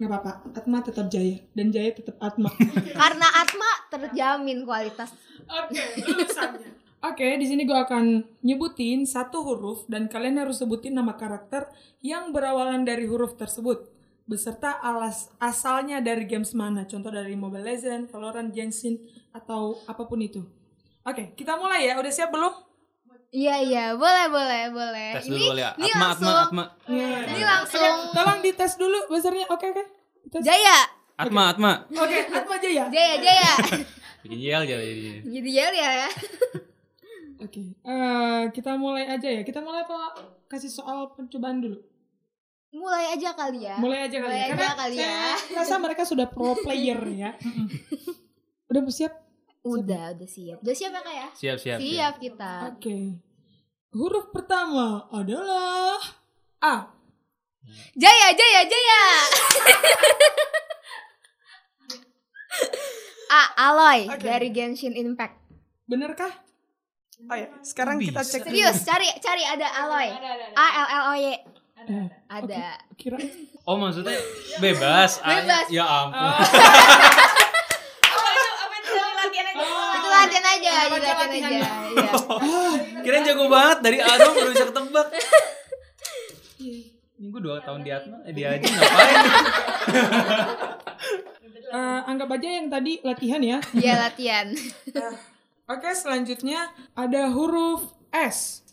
Nggak 0.00 0.08
apa-apa. 0.08 0.32
Atma 0.56 0.80
tetap 0.80 1.12
Jaya 1.12 1.36
dan 1.52 1.68
Jaya 1.68 1.92
tetap 1.92 2.16
Atma. 2.16 2.48
Karena 2.96 3.28
Atma 3.28 3.70
terjamin 3.92 4.64
kualitas. 4.64 5.12
Oke, 5.44 5.84
lulusannya. 6.00 6.81
Oke, 7.02 7.34
di 7.34 7.50
sini 7.50 7.66
gue 7.66 7.74
akan 7.74 8.22
nyebutin 8.46 9.02
satu 9.02 9.42
huruf 9.42 9.90
dan 9.90 10.06
kalian 10.06 10.38
harus 10.38 10.62
sebutin 10.62 10.94
nama 10.94 11.18
karakter 11.18 11.66
yang 11.98 12.30
berawalan 12.30 12.86
dari 12.86 13.10
huruf 13.10 13.34
tersebut 13.34 13.90
beserta 14.22 14.78
alas 14.78 15.26
asalnya 15.42 15.98
dari 15.98 16.30
games 16.30 16.54
mana. 16.54 16.86
Contoh 16.86 17.10
dari 17.10 17.34
Mobile 17.34 17.66
Legends, 17.66 18.06
Valorant, 18.14 18.54
Genshin 18.54 19.02
atau 19.34 19.82
apa 19.90 20.06
pun 20.06 20.22
itu. 20.22 20.46
Oke, 21.02 21.34
kita 21.34 21.58
mulai 21.58 21.90
ya. 21.90 21.98
Udah 21.98 22.12
siap 22.14 22.30
belum? 22.30 22.54
Iya, 23.34 23.56
iya, 23.66 23.84
boleh, 23.98 24.26
boleh, 24.30 24.62
boleh. 24.70 25.10
Tes 25.18 25.26
ini, 25.26 25.42
dulu 25.42 25.58
ya. 25.58 25.74
ini 25.80 25.90
Atma, 25.90 26.04
langsung, 26.06 26.36
Atma, 26.36 26.64
Atma. 26.68 26.94
ini 27.32 27.42
langsung 27.42 27.94
Tolong 28.14 28.38
dites 28.44 28.72
dulu 28.78 28.98
buzzernya. 29.10 29.46
Oke, 29.50 29.74
oke. 29.74 29.84
Tes. 30.30 30.42
Jaya, 30.46 30.86
Atma, 31.18 31.50
Atma. 31.50 31.72
Oke, 31.90 32.18
Atma 32.30 32.56
Jaya. 32.62 32.86
Jaya, 32.92 33.14
Jaya. 33.18 33.52
Bikin 34.22 34.38
yel 34.38 34.62
jadinya. 34.68 35.12
Jadi 35.26 35.50
Jaya 35.50 35.88
ya. 36.06 36.10
Oke, 37.42 37.74
eh, 37.74 38.42
kita 38.54 38.78
mulai 38.78 39.04
aja 39.04 39.26
ya. 39.26 39.42
Kita 39.42 39.58
mulai 39.58 39.82
apa? 39.82 40.14
Kasih 40.46 40.70
soal 40.70 41.10
percobaan 41.10 41.58
dulu. 41.58 41.82
Mulai 42.72 43.12
aja 43.12 43.34
kali 43.34 43.66
ya. 43.66 43.76
Mulai 43.76 44.06
aja 44.06 44.16
kali 44.16 44.30
Mulai 44.30 44.38
ya. 44.38 44.46
aja 44.46 44.54
Karena 44.54 44.74
kali 44.78 44.94
ya. 44.96 45.02
saya 45.36 45.58
rasa 45.58 45.74
mereka 45.76 46.02
sudah 46.06 46.24
pro 46.24 46.54
player 46.64 47.00
ya. 47.12 47.30
Udah 48.70 48.80
siap? 48.88 49.12
Udah, 49.62 50.14
udah 50.14 50.28
siap. 50.28 50.58
Udah 50.62 50.74
siap 50.74 50.90
ya 50.90 51.00
kak 51.02 51.14
ya? 51.14 51.28
Siap, 51.34 51.56
siap. 51.58 51.78
Siap 51.78 52.14
kita. 52.16 52.52
Oke. 52.72 53.20
Huruf 53.92 54.32
pertama 54.32 55.04
adalah 55.12 56.00
A. 56.64 56.94
Jaya, 57.92 58.28
Jaya, 58.32 58.60
Jaya. 58.64 59.02
A, 63.32 63.42
Aloy 63.68 64.00
Oke. 64.08 64.20
dari 64.22 64.48
Genshin 64.48 64.92
Impact. 64.92 65.36
Benerkah? 65.84 66.32
Oh 67.22 67.34
ya, 67.34 67.48
sekarang 67.60 67.96
kita 67.96 68.20
cek. 68.20 68.42
Serius, 68.44 68.82
cari 68.82 69.06
cari 69.16 69.42
ada 69.42 69.68
Aloy. 69.78 70.08
A 70.52 70.66
L 70.76 70.88
L 70.88 71.02
O 71.04 71.14
Y. 71.14 71.26
Eh, 71.82 72.06
Ada. 72.28 72.78
kira 72.94 73.18
Oh 73.64 73.74
maksudnya 73.74 74.14
bebas? 74.56 75.18
Bebas. 75.18 75.66
Ya 75.68 75.82
ampun. 75.82 76.30
Itu 79.92 80.08
latihan 80.08 80.44
aja, 80.44 80.68
Ah, 80.68 80.80
itu 80.80 80.92
baca 80.92 81.02
latihan 81.02 81.18
latihan. 81.20 81.50
aja. 81.52 81.70
Iya. 81.88 82.12
Kirain 83.00 83.24
jago 83.24 83.44
banget 83.48 83.78
dari 83.80 83.98
A 83.98 84.12
doang 84.14 84.34
baru 84.36 84.50
bisa 84.52 84.66
ketebak. 84.68 85.06
Ini 87.16 87.26
gue 87.28 87.40
dua 87.40 87.58
tahun 87.60 87.80
di 87.80 87.90
Atma, 87.90 88.18
eh, 88.20 88.32
dia 88.32 88.50
aja 88.52 88.62
ngapain? 88.64 89.16
eh, 91.72 92.00
anggap 92.04 92.28
aja 92.30 92.48
yang 92.52 92.66
tadi 92.68 92.92
latihan 93.00 93.38
ya. 93.40 93.58
Iya 93.72 93.94
latihan. 94.00 94.46
Oke, 95.70 95.94
selanjutnya 95.94 96.74
ada 96.98 97.30
huruf 97.30 97.94
S. 98.10 98.66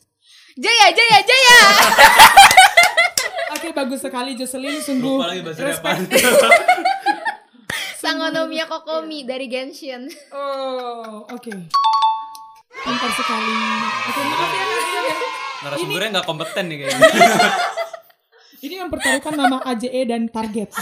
Jaya, 0.58 0.89
Jaya, 0.89 1.19
Jaya. 1.22 1.60
Oke, 3.53 3.69
bagus 3.72 4.01
sekali 4.01 4.34
Jocelyn 4.34 4.81
sungguh 4.81 5.22
Lupa 5.22 5.29
lagi 5.29 5.41
bahasa 5.46 5.62
respect. 5.69 6.10
apaan. 6.17 6.81
Sangonomiya 8.00 8.65
Kokomi 8.65 9.27
dari 9.29 9.46
Genshin. 9.46 10.10
Oh, 10.34 11.29
oke. 11.29 11.53
Pintar 12.74 13.12
sekali. 13.13 13.55
Oke, 14.10 14.22
maaf 14.25 14.50
ya, 14.50 14.63
ya. 14.65 15.15
Narasumbernya 15.60 16.10
nggak 16.17 16.27
kompeten 16.27 16.63
nih 16.74 16.77
kayaknya. 16.81 17.05
Ini 18.65 18.75
mempertaruhkan 18.84 19.36
nama 19.38 19.58
AJE 19.62 20.01
dan 20.10 20.27
target. 20.27 20.74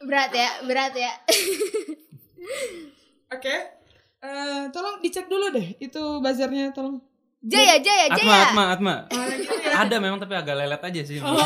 Berat 0.00 0.32
ya, 0.32 0.50
berat 0.64 0.94
ya. 0.96 1.12
Oke. 3.34 3.79
Eh, 4.20 4.68
tolong 4.68 5.00
dicek 5.00 5.32
dulu 5.32 5.48
deh 5.48 5.80
itu 5.80 6.02
buzzernya 6.20 6.76
tolong. 6.76 7.00
Jaya, 7.40 7.80
Jaya, 7.80 8.12
Atma, 8.12 8.20
Jaya. 8.20 8.40
Atma, 8.44 8.64
Atma. 8.76 8.94
Ah, 9.08 9.32
gitu 9.32 9.54
ya. 9.64 9.80
Ada 9.80 9.96
memang 9.96 10.20
tapi 10.20 10.36
agak 10.36 10.60
lelet 10.60 10.82
aja 10.84 11.00
sih. 11.08 11.16
Oh, 11.24 11.40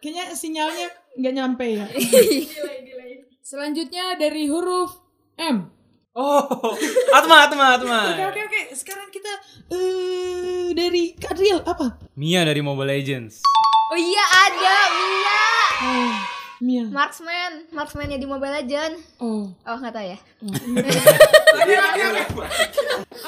kayaknya 0.00 0.32
sinyalnya 0.32 0.88
nggak 1.20 1.34
nyampe 1.36 1.66
ya. 1.68 1.84
Selanjutnya 3.44 4.16
dari 4.16 4.48
huruf 4.48 5.04
M. 5.36 5.68
Oh, 6.16 6.48
Atma, 7.12 7.44
Atma, 7.44 7.76
Atma. 7.76 7.98
Oke 8.16 8.24
oke 8.24 8.40
oke. 8.48 8.60
Sekarang 8.72 9.12
kita 9.12 9.32
eh 9.68 10.72
dari 10.72 11.12
Kadriel 11.12 11.60
apa? 11.60 12.00
Mia 12.16 12.40
dari 12.48 12.64
Mobile 12.64 12.88
Legends. 12.88 13.44
Oh 13.92 14.00
iya 14.00 14.24
ada, 14.48 14.76
Mia. 14.96 15.44
Oh, 15.84 16.12
Mia. 16.62 16.86
Marksman, 16.86 17.66
marksmannya 17.74 18.18
di 18.20 18.26
Mobile 18.30 18.62
Legend. 18.62 18.94
Oh. 19.18 19.50
Oh 19.50 19.76
nggak 19.78 19.94
tahu 19.94 20.06
ya. 20.06 20.18
Oke 21.54 21.74
oke 21.74 22.02
oke. 22.04 22.22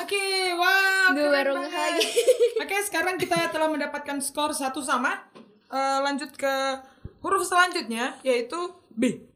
Oke, 0.03 0.23
wow. 0.55 1.15
Keren 1.15 1.31
baru 1.33 1.53
lagi. 1.63 2.07
Oke, 2.63 2.77
sekarang 2.85 3.17
kita 3.17 3.49
telah 3.55 3.71
mendapatkan 3.71 4.19
skor 4.19 4.51
satu 4.51 4.83
sama. 4.83 5.31
Eh, 5.67 5.99
lanjut 6.03 6.31
ke 6.35 6.55
huruf 7.23 7.43
selanjutnya 7.47 8.19
yaitu 8.23 8.59
B. 8.93 9.27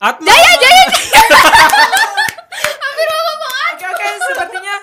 Atma. 0.00 0.28
Jaya, 0.28 0.52
Jaya. 0.58 0.84
Oke 3.72 3.86
oke, 3.88 4.08
sepertinya 4.30 4.74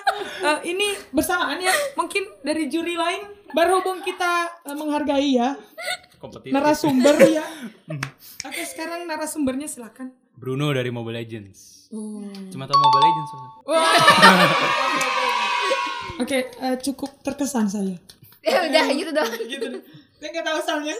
eh, 0.44 0.58
ini 0.74 0.92
bersamaan 1.14 1.62
ya. 1.62 1.72
Mungkin 1.94 2.42
dari 2.42 2.66
juri 2.66 2.98
lain 2.98 3.22
berhubung 3.52 4.00
kita 4.00 4.32
eh, 4.64 4.76
menghargai 4.76 5.30
ya 5.34 5.54
Kompetitif. 6.16 6.52
narasumber 6.52 7.16
ya. 7.36 7.44
Oke, 8.44 8.62
sekarang 8.64 9.04
narasumbernya 9.04 9.66
silakan. 9.66 10.12
Bruno 10.36 10.68
dari 10.70 10.88
Mobile 10.88 11.16
Legends. 11.16 11.88
Oh. 11.90 12.20
Cuma 12.48 12.64
tau 12.64 12.76
Mobile 12.76 13.02
Legends. 13.02 13.30
Oke, 16.18 16.38
eh, 16.52 16.76
cukup 16.80 17.10
terkesan 17.20 17.66
saya. 17.66 17.96
Ya 18.40 18.60
udah 18.64 18.84
gitu 18.92 19.10
dong. 19.10 19.30
gitu 19.52 19.66
deh. 19.68 19.82
Saya 20.16 20.28
nggak 20.30 20.46
tahu 20.46 20.58
soalnya. 20.60 20.96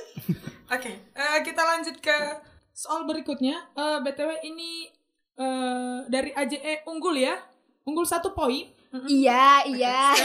Oke, 0.70 0.92
eh, 0.92 1.38
kita 1.42 1.60
lanjut 1.60 1.96
ke 2.00 2.16
soal 2.72 3.04
berikutnya. 3.04 3.60
Eh, 3.72 3.98
btw 4.00 4.30
ini 4.42 4.88
eh, 5.36 5.98
dari 6.08 6.32
AJE 6.32 6.88
unggul 6.88 7.16
ya, 7.16 7.36
unggul 7.84 8.04
satu 8.04 8.32
poin. 8.32 8.64
Iya, 9.06 9.68
iya. 9.68 10.16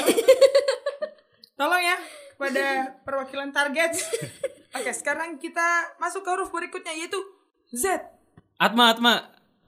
Tolong 1.56 1.80
ya 1.80 1.96
kepada 2.36 2.66
perwakilan 3.02 3.50
target. 3.50 3.96
Oke, 4.76 4.92
sekarang 4.92 5.40
kita 5.40 5.96
masuk 5.98 6.20
ke 6.22 6.30
huruf 6.30 6.52
berikutnya 6.52 6.92
yaitu 6.92 7.16
Z. 7.72 7.96
Atma, 8.60 8.92
Atma. 8.92 9.14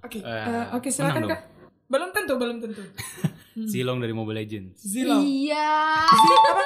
Oke, 0.04 0.20
Eh, 0.20 0.28
eh, 0.30 0.66
oke 0.72 0.88
silakan 0.88 1.26
kak. 1.26 1.42
Belum 1.88 2.12
tentu, 2.12 2.36
belum 2.36 2.60
tentu. 2.60 2.84
Zilong 3.72 3.98
dari 3.98 4.12
Mobile 4.12 4.44
Legends. 4.44 4.78
Zilong. 4.78 5.24
Iya. 5.24 5.68
Zilong, 6.12 6.60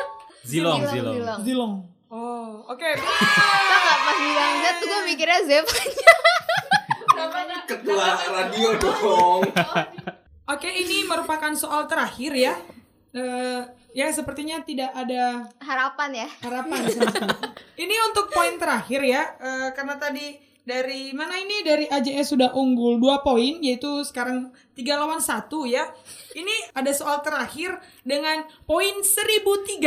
Zilong, 0.43 0.79
Zilong. 0.83 1.15
Zilong. 1.15 1.39
Zilong. 1.45 1.73
Oh, 2.11 2.65
oke. 2.67 2.89
Tau 3.69 3.79
nggak 3.79 3.99
pas 4.03 4.17
bilang 4.19 4.53
Z 4.57 4.65
tuh 4.75 4.87
gue 4.89 5.01
mikirnya 5.07 5.39
Zep 5.47 5.65
Ketua 7.63 8.09
radio 8.19 8.69
dong. 8.75 9.41
Oke, 10.49 10.67
ini 10.67 11.07
merupakan 11.07 11.53
soal 11.55 11.87
terakhir 11.87 12.35
ya. 12.35 12.53
Eh, 13.15 13.61
ya 13.91 14.07
sepertinya 14.09 14.59
tidak 14.61 14.91
ada 14.91 15.51
Harapan 15.59 16.09
ya. 16.17 16.29
harapan. 16.41 16.79
Ini 17.81 17.95
untuk 18.07 18.29
poin 18.29 18.55
terakhir 18.55 19.01
ya, 19.01 19.23
eh, 19.35 19.69
karena 19.71 19.95
tadi 19.95 20.37
dari 20.61 21.09
mana 21.11 21.33
ini 21.35 21.65
dari 21.65 21.89
AJS 21.89 22.31
sudah 22.31 22.53
unggul 22.53 22.95
2 22.95 23.25
poin, 23.25 23.57
yaitu 23.59 23.89
sekarang 24.03 24.49
3 24.71 24.93
lawan 24.93 25.17
1 25.17 25.49
ya. 25.65 25.89
Ini 26.31 26.69
ada 26.71 26.91
soal 26.91 27.19
terakhir 27.19 27.73
dengan 28.01 28.45
poin 28.63 29.01
1003. 29.01 29.81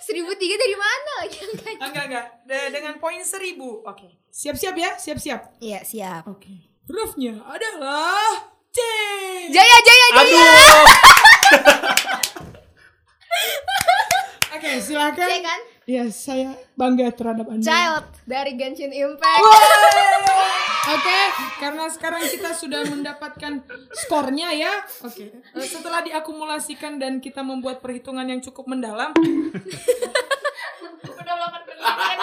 1003 0.00 0.56
dari 0.64 0.76
mana 0.76 1.10
lagi? 1.20 1.40
Enggak 1.76 2.04
enggak, 2.08 2.26
De- 2.42 2.70
dengan 2.72 2.96
poin 2.96 3.20
1000. 3.20 3.60
Oke. 3.84 4.08
Siap-siap 4.32 4.74
ya, 4.74 4.90
siap-siap. 4.96 5.60
Iya, 5.60 5.84
siap. 5.84 6.24
Oke. 6.24 6.72
Hurufnya 6.88 7.36
adalah 7.44 8.48
C. 8.72 8.78
Jaya, 9.52 9.76
jaya, 9.78 10.06
jaya. 10.08 10.24
Aduh. 10.24 11.16
Oke, 14.58 14.70
silakan. 14.82 15.28
Saya 15.28 15.42
kan 15.42 15.60
Ya, 15.88 16.04
saya 16.12 16.52
bangga 16.76 17.08
terhadap 17.16 17.48
Anda. 17.48 17.64
Child 17.64 18.04
dari 18.28 18.60
Genshin 18.60 18.92
Impact. 18.92 19.40
Oke, 20.92 21.20
karena 21.56 21.88
sekarang 21.88 22.20
kita 22.28 22.52
sudah 22.52 22.84
mendapatkan 22.92 23.64
skornya 23.96 24.52
ya. 24.52 24.84
Oke, 25.00 25.32
eh, 25.32 25.64
setelah 25.64 26.04
diakumulasikan 26.04 27.00
dan 27.00 27.24
kita 27.24 27.40
membuat 27.40 27.80
perhitungan 27.80 28.28
yang 28.28 28.44
cukup 28.44 28.68
mendalam. 28.68 29.16
Udah 31.08 31.34
melakukan 31.40 31.62
penelitian. 31.64 32.18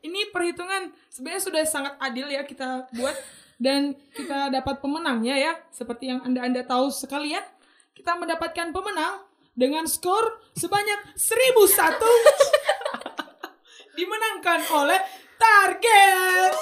Ini 0.00 0.20
perhitungan 0.32 0.96
sebenarnya 1.12 1.42
sudah 1.44 1.62
sangat 1.68 1.92
adil 2.00 2.32
ya 2.32 2.40
kita 2.48 2.88
buat 2.96 3.12
dan 3.60 3.92
kita 4.16 4.48
dapat 4.48 4.80
pemenangnya 4.80 5.36
ya. 5.36 5.52
Seperti 5.68 6.08
yang 6.08 6.24
Anda-anda 6.24 6.64
tahu 6.64 6.88
sekalian, 6.88 7.44
kita 7.92 8.16
mendapatkan 8.16 8.72
pemenang 8.72 9.28
dengan 9.52 9.84
skor 9.84 10.40
sebanyak 10.56 11.12
1001 11.20 12.00
dimenangkan 14.00 14.60
oleh 14.72 15.00
Target. 15.36 16.52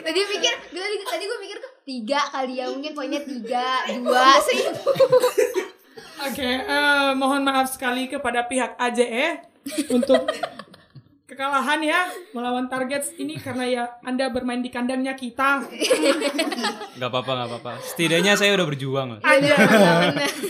tadi 0.00 0.20
pikir, 0.24 0.54
tadi, 0.72 0.96
tadi 1.04 1.24
gue 1.28 1.38
pikir 1.44 1.56
tuh 1.60 1.72
tiga 1.84 2.20
kali 2.32 2.64
ya 2.64 2.72
mungkin 2.72 2.96
poinnya 2.96 3.20
tiga, 3.20 3.84
dua, 3.92 4.40
seribu. 4.48 4.88
Oke, 6.20 6.48
eh, 6.48 7.10
mohon 7.12 7.44
maaf 7.44 7.68
sekali 7.76 8.08
kepada 8.08 8.48
pihak 8.48 8.80
AJE 8.80 9.49
untuk 9.88 10.24
kekalahan 11.30 11.78
ya 11.78 12.00
melawan 12.32 12.66
target 12.66 13.14
ini 13.16 13.38
karena 13.38 13.64
ya 13.64 13.84
Anda 14.02 14.28
bermain 14.28 14.58
di 14.58 14.68
kandangnya 14.68 15.14
kita. 15.14 15.62
Gak 16.96 17.08
apa-apa, 17.08 17.32
gak 17.38 17.48
apa-apa. 17.48 17.72
Setidaknya 17.80 18.34
saya 18.34 18.52
udah 18.54 18.66
berjuang 18.66 19.08
lah. 19.14 19.20
Aja. 19.30 19.54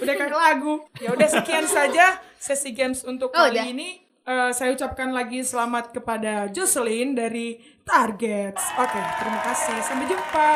udah 0.01 0.15
kayak 0.17 0.33
lagu. 0.33 0.81
Ya 0.99 1.13
udah 1.13 1.29
sekian 1.29 1.65
saja 1.65 2.19
sesi 2.37 2.73
games 2.73 3.05
untuk 3.05 3.31
Oh, 3.31 3.45
kali 3.45 3.55
udah. 3.55 3.67
ini. 3.69 3.89
Eh, 4.21 4.51
saya 4.53 4.73
ucapkan 4.73 5.11
lagi 5.11 5.41
selamat 5.41 5.93
kepada 5.93 6.49
Jocelyn 6.49 7.13
dari 7.13 7.57
Targets. 7.83 8.63
Oke, 8.77 9.01
terima 9.19 9.41
kasih. 9.43 9.77
Sampai 9.81 10.07
jumpa. 10.07 10.51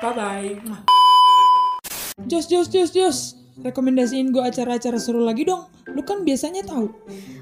Bye 0.00 0.12
bye. 0.12 0.50
Jos, 2.26 2.46
Jos, 2.46 2.68
Jos, 2.68 2.90
Jos. 2.90 3.39
Rekomendasiin 3.60 4.32
gue 4.32 4.40
acara-acara 4.40 4.96
seru 4.96 5.20
lagi 5.20 5.44
dong. 5.44 5.68
Lu 5.92 6.00
kan 6.06 6.24
biasanya 6.24 6.64
tahu. 6.64 6.88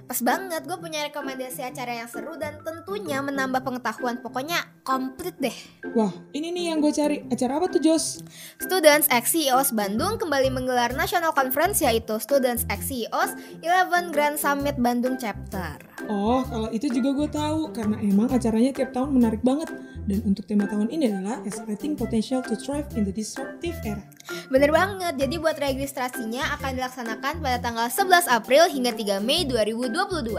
Pas 0.08 0.18
banget, 0.24 0.64
gue 0.64 0.78
punya 0.80 1.04
rekomendasi 1.06 1.62
acara 1.62 2.02
yang 2.02 2.08
seru 2.10 2.34
dan 2.40 2.58
tentunya 2.64 3.22
menambah 3.22 3.62
pengetahuan. 3.62 4.18
Pokoknya 4.18 4.66
komplit 4.82 5.36
deh. 5.38 5.54
Wah, 5.94 6.10
ini 6.34 6.50
nih 6.50 6.74
yang 6.74 6.82
gue 6.82 6.90
cari. 6.90 7.22
Acara 7.28 7.62
apa 7.62 7.70
tuh, 7.70 7.78
Jos? 7.78 8.24
Students 8.58 9.06
X 9.12 9.24
CEOs 9.36 9.70
Bandung 9.76 10.18
kembali 10.18 10.48
menggelar 10.50 10.96
National 10.96 11.30
Conference 11.30 11.84
yaitu 11.84 12.16
Students 12.18 12.66
X 12.66 12.88
CEOs 12.88 13.38
11 13.62 14.10
Grand 14.10 14.34
Summit 14.40 14.74
Bandung 14.80 15.20
Chapter. 15.20 15.76
Oh, 16.08 16.42
kalau 16.42 16.72
itu 16.74 16.88
juga 16.88 17.14
gue 17.14 17.28
tahu 17.30 17.60
karena 17.76 18.00
emang 18.00 18.32
acaranya 18.32 18.72
tiap 18.72 18.90
tahun 18.96 19.12
menarik 19.12 19.44
banget. 19.44 19.68
Dan 20.08 20.24
untuk 20.24 20.48
tema 20.48 20.64
tahun 20.64 20.88
ini 20.88 21.12
adalah 21.12 21.44
Accelerating 21.44 21.92
Potential 21.92 22.40
to 22.40 22.56
Thrive 22.56 22.88
in 22.96 23.04
the 23.04 23.12
Disruptive 23.12 23.76
Era. 23.84 24.00
Bener 24.48 24.72
banget, 24.72 25.20
jadi 25.20 25.36
buat 25.36 25.60
registrasinya 25.60 26.56
akan 26.56 26.80
dilaksanakan 26.80 27.44
pada 27.44 27.60
tanggal 27.60 27.92
11 27.92 28.24
April 28.32 28.72
hingga 28.72 28.96
3 28.96 29.20
Mei 29.20 29.44
2022. 29.44 30.32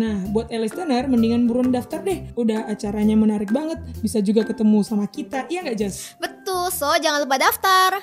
Nah, 0.00 0.16
buat 0.32 0.48
listener, 0.48 1.12
mendingan 1.12 1.44
buruan 1.44 1.68
daftar 1.68 2.00
deh. 2.00 2.32
Udah 2.40 2.64
acaranya 2.72 3.12
menarik 3.12 3.52
banget. 3.52 3.84
Bisa 4.00 4.24
juga 4.24 4.48
ketemu 4.48 4.80
sama 4.80 5.04
kita, 5.04 5.44
iya 5.52 5.60
nggak, 5.60 5.76
Jas? 5.76 6.16
Betul, 6.16 6.72
so 6.72 6.88
jangan 6.96 7.20
lupa 7.20 7.36
daftar. 7.36 8.00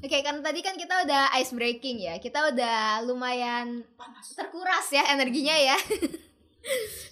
Oke, 0.00 0.24
karena 0.24 0.40
tadi 0.40 0.64
kan 0.64 0.80
kita 0.80 1.04
udah 1.04 1.36
ice 1.36 1.52
breaking 1.52 2.00
ya. 2.00 2.16
Kita 2.16 2.48
udah 2.48 3.04
lumayan 3.04 3.84
terkuras 4.32 4.88
ya 4.88 5.04
energinya 5.12 5.52
ya. 5.52 5.76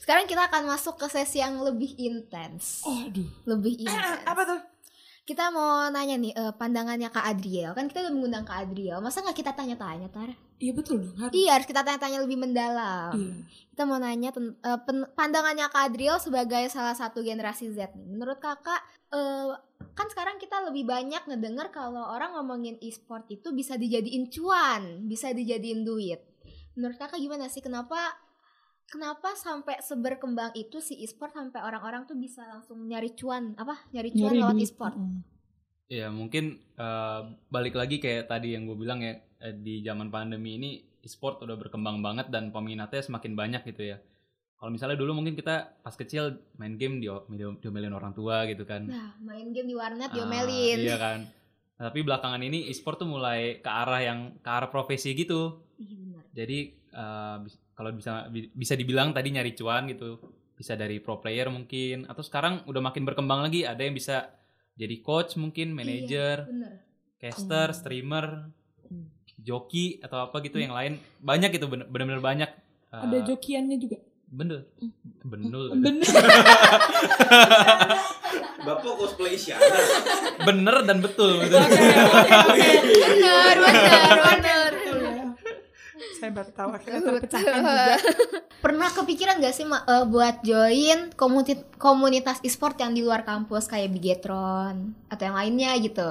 Sekarang 0.02 0.24
kita 0.24 0.48
akan 0.48 0.68
masuk 0.68 0.96
ke 0.96 1.06
sesi 1.08 1.40
yang 1.40 1.60
lebih 1.60 1.92
intens. 2.00 2.84
Oh, 2.84 2.96
aduh. 2.96 3.28
Lebih 3.44 3.84
intens. 3.84 4.24
apa 4.24 4.42
tuh? 4.44 4.60
Kita 5.28 5.52
mau 5.52 5.84
nanya 5.92 6.16
nih 6.16 6.32
eh, 6.32 6.52
pandangannya 6.56 7.12
Kak 7.12 7.26
Adriel. 7.36 7.76
Kan 7.76 7.92
kita 7.92 8.08
udah 8.08 8.12
mengundang 8.16 8.48
Kak 8.48 8.64
Adriel. 8.64 9.04
Masa 9.04 9.20
nggak 9.20 9.36
kita 9.36 9.52
tanya-tanya, 9.52 10.08
Tar? 10.08 10.32
Iya 10.58 10.72
betul 10.72 11.04
dong. 11.04 11.14
harus. 11.20 11.32
Iya, 11.36 11.50
harus 11.60 11.68
kita 11.68 11.84
tanya-tanya 11.84 12.18
lebih 12.24 12.40
mendalam. 12.40 13.12
Iya. 13.12 13.34
Kita 13.76 13.82
mau 13.84 14.00
nanya 14.00 14.32
eh, 14.32 14.80
pen- 14.88 15.10
pandangannya 15.12 15.68
Kak 15.68 15.92
Adriel 15.92 16.16
sebagai 16.16 16.64
salah 16.72 16.96
satu 16.96 17.20
generasi 17.20 17.68
Z 17.76 17.92
nih. 17.92 18.08
Menurut 18.08 18.40
Kakak, 18.40 18.80
eh, 19.12 19.52
kan 19.92 20.06
sekarang 20.08 20.40
kita 20.40 20.64
lebih 20.64 20.88
banyak 20.88 21.20
ngedenger 21.28 21.68
kalau 21.76 22.08
orang 22.08 22.32
ngomongin 22.32 22.80
e-sport 22.80 23.28
itu 23.28 23.52
bisa 23.52 23.76
dijadiin 23.76 24.32
cuan, 24.32 25.04
bisa 25.04 25.36
dijadiin 25.36 25.84
duit. 25.84 26.24
Menurut 26.72 26.96
Kakak 26.96 27.20
gimana 27.20 27.52
sih? 27.52 27.60
Kenapa 27.60 28.16
kenapa 28.88 29.36
sampai 29.36 29.78
seberkembang 29.84 30.56
itu 30.56 30.80
si 30.80 30.96
e-sport 31.04 31.36
sampai 31.36 31.60
orang-orang 31.60 32.08
tuh 32.08 32.16
bisa 32.16 32.42
langsung 32.48 32.88
nyari 32.88 33.12
cuan, 33.12 33.52
apa? 33.60 33.76
Nyari 33.92 34.10
cuan 34.16 34.32
Nyari 34.32 34.40
lewat 34.40 34.56
e-sport. 34.64 34.96
Mm. 34.96 35.20
Ya 35.88 36.08
mungkin 36.12 36.44
eh, 36.76 37.20
balik 37.48 37.76
lagi 37.76 38.00
kayak 38.00 38.28
tadi 38.28 38.52
yang 38.56 38.68
gue 38.68 38.76
bilang 38.76 39.00
ya 39.00 39.16
eh, 39.40 39.54
di 39.56 39.80
zaman 39.84 40.08
pandemi 40.08 40.56
ini 40.56 40.70
e-sport 41.00 41.44
udah 41.44 41.56
berkembang 41.56 42.00
banget 42.04 42.28
dan 42.32 42.50
peminatnya 42.52 43.00
semakin 43.04 43.32
banyak 43.36 43.62
gitu 43.68 43.94
ya. 43.94 43.98
Kalau 44.58 44.74
misalnya 44.74 44.98
dulu 44.98 45.22
mungkin 45.22 45.38
kita 45.38 45.78
pas 45.86 45.94
kecil 45.94 46.42
main 46.58 46.74
game 46.74 46.98
di 46.98 47.06
diomelin 47.62 47.94
orang 47.94 48.10
tua 48.10 48.42
gitu 48.50 48.66
kan. 48.66 48.90
Nah, 48.90 49.14
main 49.22 49.54
game 49.54 49.70
di 49.70 49.76
warnet 49.78 50.10
Ah, 50.10 50.14
diomelin. 50.18 50.82
iya 50.82 50.98
kan. 50.98 51.30
Nah, 51.78 51.94
tapi 51.94 52.02
belakangan 52.02 52.42
ini 52.42 52.66
e-sport 52.66 52.98
tuh 52.98 53.06
mulai 53.06 53.62
ke 53.62 53.70
arah 53.70 54.02
yang 54.02 54.34
ke 54.42 54.50
arah 54.50 54.66
profesi 54.66 55.14
gitu. 55.14 55.62
Iya 55.78 55.94
benar. 55.94 56.22
Jadi 56.34 56.58
eh, 56.74 57.36
bis- 57.46 57.67
kalau 57.78 57.94
bisa 57.94 58.26
bi- 58.26 58.50
bisa 58.50 58.74
dibilang 58.74 59.14
tadi 59.14 59.30
nyari 59.30 59.54
cuan 59.54 59.86
gitu. 59.86 60.18
Bisa 60.52 60.74
dari 60.74 60.98
pro 60.98 61.16
player 61.16 61.46
mungkin 61.46 62.02
atau 62.04 62.18
sekarang 62.20 62.66
udah 62.66 62.82
makin 62.82 63.06
berkembang 63.06 63.40
lagi 63.40 63.62
ada 63.62 63.78
yang 63.78 63.94
bisa 63.94 64.34
jadi 64.74 64.98
coach 64.98 65.34
mungkin, 65.34 65.70
manager, 65.70 66.42
Iya, 66.44 66.70
caster, 67.16 67.70
Hmm. 67.70 67.78
streamer, 67.78 68.26
joki 69.38 69.98
atau 69.98 70.18
apa 70.20 70.38
gitu 70.40 70.58
yang 70.58 70.74
lain. 70.74 70.98
Banyak 71.20 71.50
itu 71.52 71.66
bener-bener 71.66 72.18
banyak. 72.18 72.50
Ada 72.88 73.22
jokiannya 73.24 73.78
juga. 73.78 74.02
Bener. 74.28 74.66
Bener. 75.22 75.72
Bener. 75.72 76.02
Bapak 78.58 78.92
cosplay 78.92 79.32
Isyana. 79.32 79.62
Bener 80.42 80.76
dan 80.84 80.98
betul. 80.98 81.38
Bener, 81.40 81.62
bener, 83.56 84.18
bener. 84.20 84.57
Ya. 86.28 86.32
Saya 86.32 86.44
baru 86.44 86.50
tahu 86.52 86.70
akhirnya 86.76 87.00
terpecahkan 87.00 87.60
juga. 87.64 87.96
Pernah 88.64 88.88
kepikiran 88.92 89.34
gak 89.40 89.54
sih 89.56 89.64
eh, 89.64 90.04
buat 90.04 90.36
join 90.44 90.98
komunitas 91.16 91.64
komunitas 91.80 92.36
e-sport 92.44 92.76
yang 92.76 92.92
di 92.92 93.00
luar 93.00 93.24
kampus 93.24 93.64
kayak 93.64 93.88
Bigetron 93.96 94.92
atau 95.08 95.22
yang 95.24 95.36
lainnya 95.40 95.72
gitu? 95.80 96.10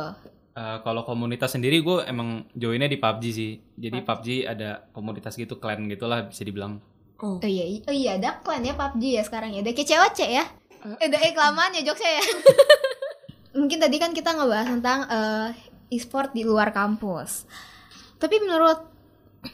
Eh, 0.58 0.78
kalau 0.82 1.06
komunitas 1.06 1.54
sendiri 1.54 1.86
gue 1.86 2.02
emang 2.10 2.50
joinnya 2.58 2.90
di 2.90 2.98
PUBG 2.98 3.24
sih. 3.30 3.52
Jadi 3.78 4.02
PUBG 4.02 4.50
ada 4.50 4.90
komunitas 4.90 5.38
gitu, 5.38 5.62
clan 5.62 5.86
gitulah 5.86 6.26
bisa 6.26 6.42
dibilang. 6.42 6.82
Oh, 7.22 7.38
Oh 7.38 7.50
iya, 7.50 7.66
oh 7.86 7.94
iya 7.94 8.18
ada 8.18 8.42
clan 8.42 8.66
ya 8.66 8.74
PUBG 8.74 9.22
ya 9.22 9.24
sekarang 9.26 9.54
ya. 9.54 9.62
Ada 9.62 9.78
kecewace 9.78 10.26
ya? 10.26 10.46
Eh, 10.98 11.06
udah 11.14 11.22
eh 11.22 11.34
kelamaan 11.38 11.78
ya 11.78 11.86
jokesnya 11.86 12.10
ya. 12.18 12.24
Mungkin 13.62 13.78
tadi 13.78 14.02
kan 14.02 14.18
kita 14.18 14.34
ngebahas 14.34 14.68
tentang 14.74 15.00
eh, 15.06 15.50
e-sport 15.94 16.34
di 16.34 16.42
luar 16.42 16.74
kampus. 16.74 17.46
Tapi 18.18 18.42
menurut 18.42 18.97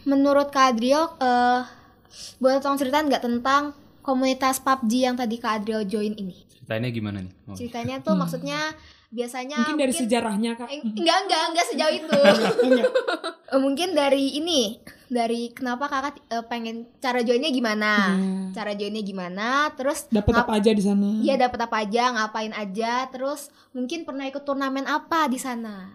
menurut 0.03 0.49
Kak 0.49 0.75
Adriel, 0.75 1.09
eh 1.17 1.61
boleh 2.37 2.57
tolong 2.59 2.77
ceritain 2.77 3.05
nggak 3.05 3.23
tentang 3.23 3.73
komunitas 3.99 4.59
PUBG 4.59 4.91
yang 5.01 5.15
tadi 5.15 5.37
Kak 5.37 5.63
Adriel 5.63 5.83
join 5.83 6.13
ini? 6.13 6.45
Ceritanya 6.53 6.89
gimana 6.89 7.17
nih? 7.23 7.33
Oh. 7.45 7.55
Ceritanya 7.55 7.95
tuh 7.99 8.13
Hmm. 8.13 8.21
maksudnya 8.21 8.59
biasanya 9.09 9.61
Mungkin 9.61 9.77
dari 9.77 9.93
sejarahnya 9.93 10.51
kak. 10.57 10.67
Eh, 10.73 10.81
enggak 10.81 11.17
enggak 11.27 11.41
enggak 11.53 11.65
sejauh 11.69 11.93
itu. 11.93 12.09
Eh, 13.53 13.61
mungkin 13.61 13.93
dari 13.93 14.33
ini 14.33 14.81
dari 15.05 15.53
kenapa 15.53 15.85
kakak 15.85 16.25
eh, 16.25 16.41
pengen 16.49 16.89
cara 16.97 17.21
joinnya 17.21 17.53
gimana? 17.53 18.17
Iya. 18.17 18.49
Cara 18.49 18.71
joinnya 18.73 19.05
gimana? 19.05 19.69
Terus 19.77 20.09
Dapat 20.09 20.41
apa 20.41 20.57
aja 20.57 20.73
di 20.73 20.81
sana? 20.81 21.21
Iya 21.21 21.37
dapat 21.37 21.69
apa 21.69 21.85
aja, 21.85 22.03
ngapain 22.17 22.49
aja, 22.49 23.05
terus 23.13 23.53
mungkin 23.69 24.09
pernah 24.09 24.25
ikut 24.25 24.41
turnamen 24.41 24.89
apa 24.89 25.29
di 25.29 25.37
sana? 25.37 25.93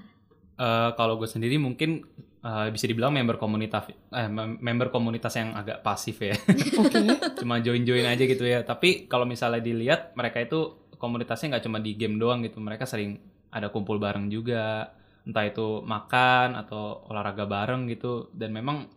Eh, 0.55 0.91
kalau 0.95 1.19
gue 1.19 1.27
sendiri 1.27 1.59
mungkin 1.59 2.07
eh, 2.43 2.69
bisa 2.71 2.85
dibilang 2.87 3.11
member 3.15 3.37
komunitas 3.41 3.91
eh, 3.91 4.29
mem- 4.31 4.59
member 4.61 4.89
komunitas 4.95 5.35
yang 5.39 5.55
agak 5.55 5.83
pasif 5.83 6.19
ya. 6.23 6.35
Oke. 6.83 6.99
cuma 7.39 7.59
join-join 7.59 8.07
aja 8.07 8.25
gitu 8.25 8.45
ya. 8.47 8.63
Tapi 8.63 9.11
kalau 9.11 9.27
misalnya 9.27 9.63
dilihat 9.63 10.15
mereka 10.15 10.43
itu 10.43 10.91
komunitasnya 10.99 11.57
nggak 11.57 11.65
cuma 11.65 11.79
di 11.83 11.95
game 11.95 12.19
doang 12.19 12.43
gitu. 12.47 12.59
Mereka 12.59 12.85
sering 12.87 13.19
ada 13.51 13.71
kumpul 13.71 13.99
bareng 13.99 14.31
juga. 14.31 14.95
Entah 15.29 15.45
itu 15.45 15.85
makan 15.85 16.57
atau 16.57 17.05
olahraga 17.11 17.45
bareng 17.45 17.91
gitu. 17.91 18.33
Dan 18.33 18.55
memang 18.55 18.89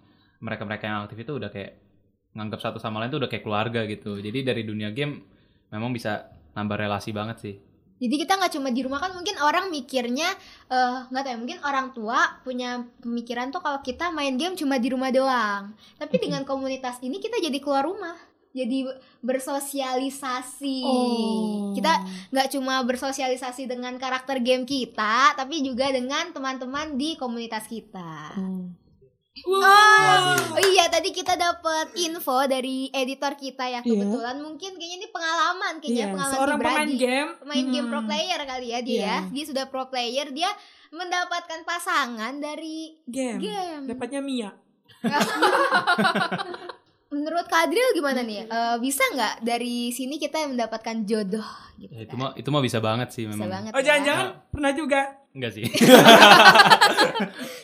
mereka-mereka 0.41 0.83
yang 0.87 1.05
aktif 1.05 1.21
itu 1.21 1.37
udah 1.37 1.49
kayak 1.53 1.77
nganggap 2.31 2.59
satu 2.63 2.77
sama 2.79 3.03
lain 3.03 3.11
tuh 3.11 3.19
udah 3.25 3.29
kayak 3.29 3.43
keluarga 3.45 3.83
gitu. 3.85 4.17
Jadi 4.17 4.45
dari 4.45 4.63
dunia 4.63 4.89
game 4.95 5.21
memang 5.71 5.91
bisa 5.91 6.31
nambah 6.55 6.77
relasi 6.77 7.11
banget 7.15 7.37
sih. 7.39 7.55
Jadi 8.01 8.15
kita 8.17 8.33
nggak 8.33 8.57
cuma 8.57 8.73
di 8.73 8.81
rumah 8.81 8.97
kan 8.97 9.13
mungkin 9.13 9.37
orang 9.37 9.69
mikirnya 9.69 10.25
eh, 10.73 10.97
nggak 11.05 11.21
tahu 11.21 11.31
ya 11.31 11.37
mungkin 11.37 11.59
orang 11.61 11.87
tua 11.93 12.41
punya 12.41 12.81
pemikiran 12.97 13.53
tuh 13.53 13.61
kalau 13.61 13.77
kita 13.85 14.09
main 14.09 14.33
game 14.41 14.57
cuma 14.57 14.81
di 14.81 14.89
rumah 14.89 15.13
doang. 15.13 15.77
Tapi 16.01 16.17
dengan 16.17 16.41
komunitas 16.41 16.97
ini 17.05 17.21
kita 17.21 17.37
jadi 17.37 17.61
keluar 17.61 17.85
rumah, 17.85 18.17
jadi 18.57 18.89
bersosialisasi. 19.21 20.79
Oh. 20.81 21.77
Kita 21.77 21.93
nggak 22.33 22.47
cuma 22.57 22.81
bersosialisasi 22.81 23.69
dengan 23.69 23.95
karakter 24.01 24.41
game 24.41 24.65
kita, 24.65 25.37
tapi 25.37 25.61
juga 25.61 25.93
dengan 25.93 26.33
teman-teman 26.33 26.97
di 26.97 27.13
komunitas 27.21 27.69
kita. 27.69 28.33
Oh. 29.41 29.63
Oh 30.51 30.61
iya 30.67 30.85
tadi 30.85 31.09
kita 31.09 31.33
dapat 31.33 31.95
info 31.95 32.43
dari 32.45 32.91
editor 32.91 33.31
kita 33.33 33.63
ya 33.63 33.79
Iya. 33.79 33.87
kebetulan 33.87 34.37
mungkin 34.37 34.75
kayaknya 34.75 34.97
ini 34.97 35.07
pengalaman 35.07 35.73
kayaknya 35.77 35.95
Iya, 35.97 36.11
pengalaman 36.11 36.35
seorang 36.35 36.57
pemain 36.57 36.75
pribadi. 36.83 36.99
game. 36.99 37.29
Pemain 37.39 37.65
game 37.65 37.87
pro 37.87 37.97
Hmm. 37.97 38.07
player 38.07 38.39
kali 38.45 38.67
ya 38.67 38.79
dia 38.81 38.99
ya. 38.99 39.17
Dia 39.25 39.45
sudah 39.45 39.65
pro 39.65 39.83
player, 39.87 40.27
dia 40.29 40.51
mendapatkan 40.89 41.59
pasangan 41.63 42.33
dari 42.37 42.99
Game. 43.05 43.39
game. 43.39 43.83
Dapatnya 43.87 44.19
Mia. 44.19 44.51
Menurut 47.09 47.43
Kadril 47.45 47.91
gimana 47.91 48.19
nih? 48.21 48.47
Eh, 48.51 48.77
bisa 48.79 49.03
nggak 49.05 49.39
dari 49.41 49.89
sini 49.89 50.15
kita 50.15 50.43
mendapatkan 50.45 51.03
jodoh 51.03 51.47
gitu? 51.77 51.87
Ya, 51.89 52.03
itu 52.03 52.13
kan? 52.13 52.19
mah 52.21 52.31
itu 52.35 52.47
mah 52.47 52.59
bisa 52.61 52.79
banget 52.79 53.09
sih 53.11 53.23
Bisa 53.23 53.35
memang. 53.37 53.47
banget. 53.49 53.71
Oh 53.71 53.79
ya. 53.79 53.85
jangan-jangan 53.85 54.27
pernah 54.49 54.71
juga. 54.73 55.01
Enggak 55.31 55.55
sih. 55.55 55.63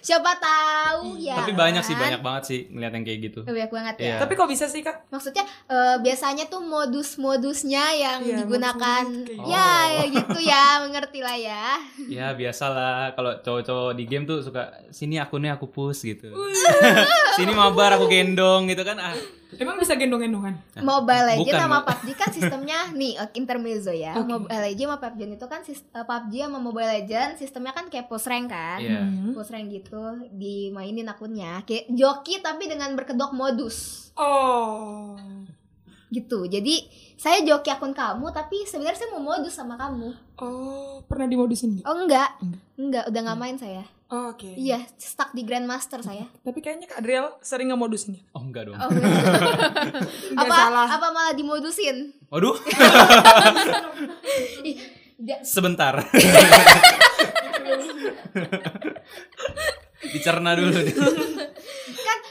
Siapa 0.07 0.31
tahu 0.39 1.19
ya. 1.19 1.43
Tapi 1.43 1.51
banyak 1.51 1.83
sih, 1.83 1.99
banyak 1.99 2.23
banget 2.23 2.43
sih 2.47 2.59
ngeliat 2.71 2.95
yang 2.95 3.03
kayak 3.03 3.19
gitu. 3.27 3.39
Banyak 3.43 3.67
banget 3.67 3.95
ya. 3.99 4.05
Iya. 4.07 4.15
Tapi 4.23 4.33
kok 4.33 4.47
bisa 4.47 4.65
sih 4.71 4.79
kak? 4.79 5.11
Maksudnya 5.11 5.43
eh, 5.67 5.99
biasanya 5.99 6.47
tuh 6.47 6.63
modus-modusnya 6.63 7.83
yang 7.91 8.19
Iya, 8.23 8.39
digunakan 8.39 9.03
kayak 9.03 9.43
ya 9.43 9.67
gitu. 9.83 9.91
ya 9.91 10.05
gitu 10.15 10.39
ya, 10.51 10.63
mengerti 10.87 11.19
lah 11.19 11.35
ya. 11.35 11.63
Ya 12.07 12.27
biasalah 12.31 13.11
kalau 13.13 13.35
cowok-cowok 13.43 13.91
di 13.93 14.03
game 14.07 14.23
tuh 14.23 14.39
suka 14.39 14.71
sini 14.87 15.19
akunnya 15.19 15.59
aku 15.59 15.67
push 15.67 16.07
gitu. 16.07 16.31
sini 17.37 17.51
mabar 17.51 17.99
aku 17.99 18.07
gendong 18.07 18.71
gitu 18.71 18.87
kan. 18.87 18.95
Ah, 18.95 19.11
Emang 19.55 19.79
bisa 19.79 19.95
gendong-gendongan? 19.95 20.59
Mobile 20.77 21.23
Legends 21.25 21.47
Bukan, 21.47 21.63
sama. 21.63 21.79
PUBG 21.81 22.07
kan 22.13 22.29
sistemnya 22.29 22.79
nih 22.99 23.13
eh, 23.15 23.29
intermezzo 23.33 23.89
ya. 23.89 24.13
Oke. 24.13 24.27
Mobile 24.27 24.59
Legends 24.61 24.83
sama 24.85 24.97
PUBG 24.99 25.19
itu 25.31 25.47
kan 25.47 25.61
sis- 25.63 25.87
eh, 25.89 26.03
PUBG 26.03 26.33
sama 26.43 26.59
Mobile 26.59 26.91
Legends 26.93 27.35
sistemnya 27.37 27.71
kan 27.71 27.87
kayak 27.87 28.05
push 28.05 28.27
rank 28.27 28.51
kan. 28.51 28.77
Iya. 28.77 28.99
Hmm. 29.01 29.31
Push 29.31 29.49
rank 29.49 29.67
gitu 29.69 30.03
dimainin 30.29 31.07
akunnya 31.07 31.63
kayak 31.63 31.87
joki 31.89 32.39
tapi 32.39 32.67
dengan 32.67 32.91
berkedok 32.93 33.31
modus 33.31 34.07
Oh. 34.17 35.13
Gitu. 36.07 36.47
Jadi 36.47 36.87
saya 37.17 37.43
joki 37.43 37.67
akun 37.73 37.91
kamu 37.91 38.31
tapi 38.31 38.63
sebenarnya 38.63 38.99
saya 39.03 39.09
mau 39.15 39.23
modus 39.35 39.53
sama 39.55 39.75
kamu. 39.75 40.09
Oh, 40.39 41.03
pernah 41.09 41.27
dimodusin? 41.27 41.81
Oh 41.83 41.95
enggak. 41.97 42.37
Enggak. 42.39 42.61
Enggak, 42.77 43.03
udah 43.09 43.21
nggak 43.25 43.39
main 43.41 43.57
saya. 43.57 43.83
Oh, 44.07 44.31
Oke. 44.31 44.55
Iya, 44.55 44.87
stuck 44.95 45.35
di 45.35 45.43
Grandmaster 45.43 45.99
saya. 45.99 46.31
Tapi 46.47 46.63
kayaknya 46.63 46.87
Kak 46.87 47.03
Adriel 47.03 47.27
sering 47.43 47.75
ngemodusin 47.75 48.15
ya? 48.15 48.23
Oh 48.31 48.43
enggak 48.45 48.71
dong. 48.71 48.79
Oh, 48.79 48.87
enggak. 48.87 49.11
Nggak 50.31 50.47
apa 50.51 50.55
salah. 50.55 50.87
apa 50.87 51.07
malah 51.11 51.33
dimodusin? 51.35 52.15
Waduh, 52.31 52.55
sebentar. 55.43 56.07
Dicerna 60.07 60.55
dulu. 60.55 60.71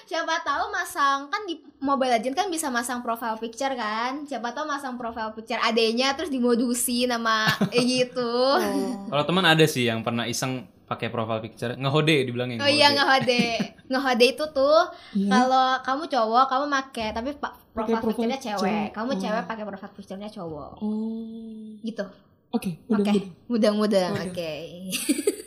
Siapa 0.07 0.39
tahu 0.41 0.71
masang 0.71 1.27
kan 1.27 1.43
di 1.45 1.59
Mobile 1.77 2.09
Legends 2.13 2.35
kan 2.35 2.47
bisa 2.47 2.67
masang 2.69 3.03
profile 3.03 3.37
picture 3.37 3.75
kan 3.75 4.23
siapa 4.23 4.51
tahu 4.51 4.65
masang 4.65 4.95
profile 4.95 5.31
picture 5.33 5.59
adanya 5.59 6.15
terus 6.15 6.31
dimodusi 6.31 7.05
nama 7.05 7.45
eh 7.69 7.83
gitu 7.99 8.23
oh, 8.23 8.95
Kalau 9.05 9.25
teman 9.25 9.45
ada 9.45 9.67
sih 9.67 9.85
yang 9.85 10.01
pernah 10.01 10.25
iseng 10.25 10.65
pakai 10.87 11.11
profile 11.11 11.43
picture 11.43 11.75
ngehode 11.75 12.15
dibilangnya. 12.23 12.59
oh 12.59 12.71
iya 12.71 12.95
ngehode 12.95 13.43
ngehode 13.91 14.25
itu 14.29 14.45
tuh 14.49 14.87
Iya. 15.13 15.27
kalau 15.29 15.67
kamu 15.83 16.03
cowok 16.07 16.45
kamu 16.47 16.65
make 16.69 17.07
tapi 17.11 17.31
pa- 17.35 17.59
profile 17.69 17.99
profile 17.99 18.07
picture-nya 18.31 18.39
cewek. 18.39 18.87
kamu 18.93 19.11
Oh. 19.11 19.19
cewek 19.19 19.43
pakai 19.45 19.65
profile 19.65 19.93
picture-nya 19.93 20.31
cowok 20.31 20.71
Oh. 20.79 21.75
gitu 21.83 22.07
Oke, 22.49 22.79
oke 22.87 22.95
mudah-mudah. 22.95 23.25
mudah-mudahan 23.51 24.13
Mudah. 24.15 24.31
oke 24.31 24.53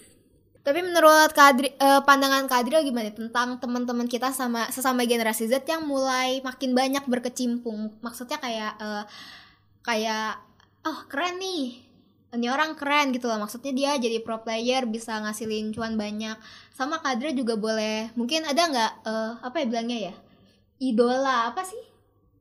tapi 0.69 0.85
menurut 0.85 1.33
Kadri, 1.33 1.73
eh, 1.73 2.01
pandangan 2.05 2.45
Kadril 2.45 2.85
gimana? 2.85 3.09
Tentang 3.09 3.57
teman-teman 3.57 4.05
kita 4.05 4.29
sama 4.29 4.69
sesama 4.69 5.01
generasi 5.01 5.49
Z 5.49 5.65
yang 5.65 5.81
mulai 5.89 6.45
makin 6.45 6.77
banyak 6.77 7.09
berkecimpung. 7.09 7.97
Maksudnya 8.05 8.37
kayak 8.37 8.77
eh, 8.77 9.03
kayak 9.81 10.37
oh 10.85 11.09
keren 11.09 11.41
nih. 11.41 11.89
Ini 12.37 12.53
orang 12.53 12.77
keren 12.77 13.09
gitu 13.09 13.25
loh. 13.25 13.41
Maksudnya 13.41 13.73
dia 13.73 13.91
jadi 13.97 14.21
pro 14.21 14.45
player 14.45 14.85
bisa 14.85 15.17
ngasilin 15.17 15.73
cuan 15.73 15.97
banyak. 15.97 16.37
Sama 16.77 17.01
Kadril 17.01 17.33
juga 17.33 17.57
boleh. 17.57 18.13
Mungkin 18.13 18.45
ada 18.45 18.61
nggak 18.69 18.91
eh, 19.09 19.31
apa 19.41 19.55
ya 19.57 19.65
bilangnya 19.65 19.97
ya? 20.13 20.15
Idola 20.77 21.49
apa 21.49 21.65
sih 21.65 21.88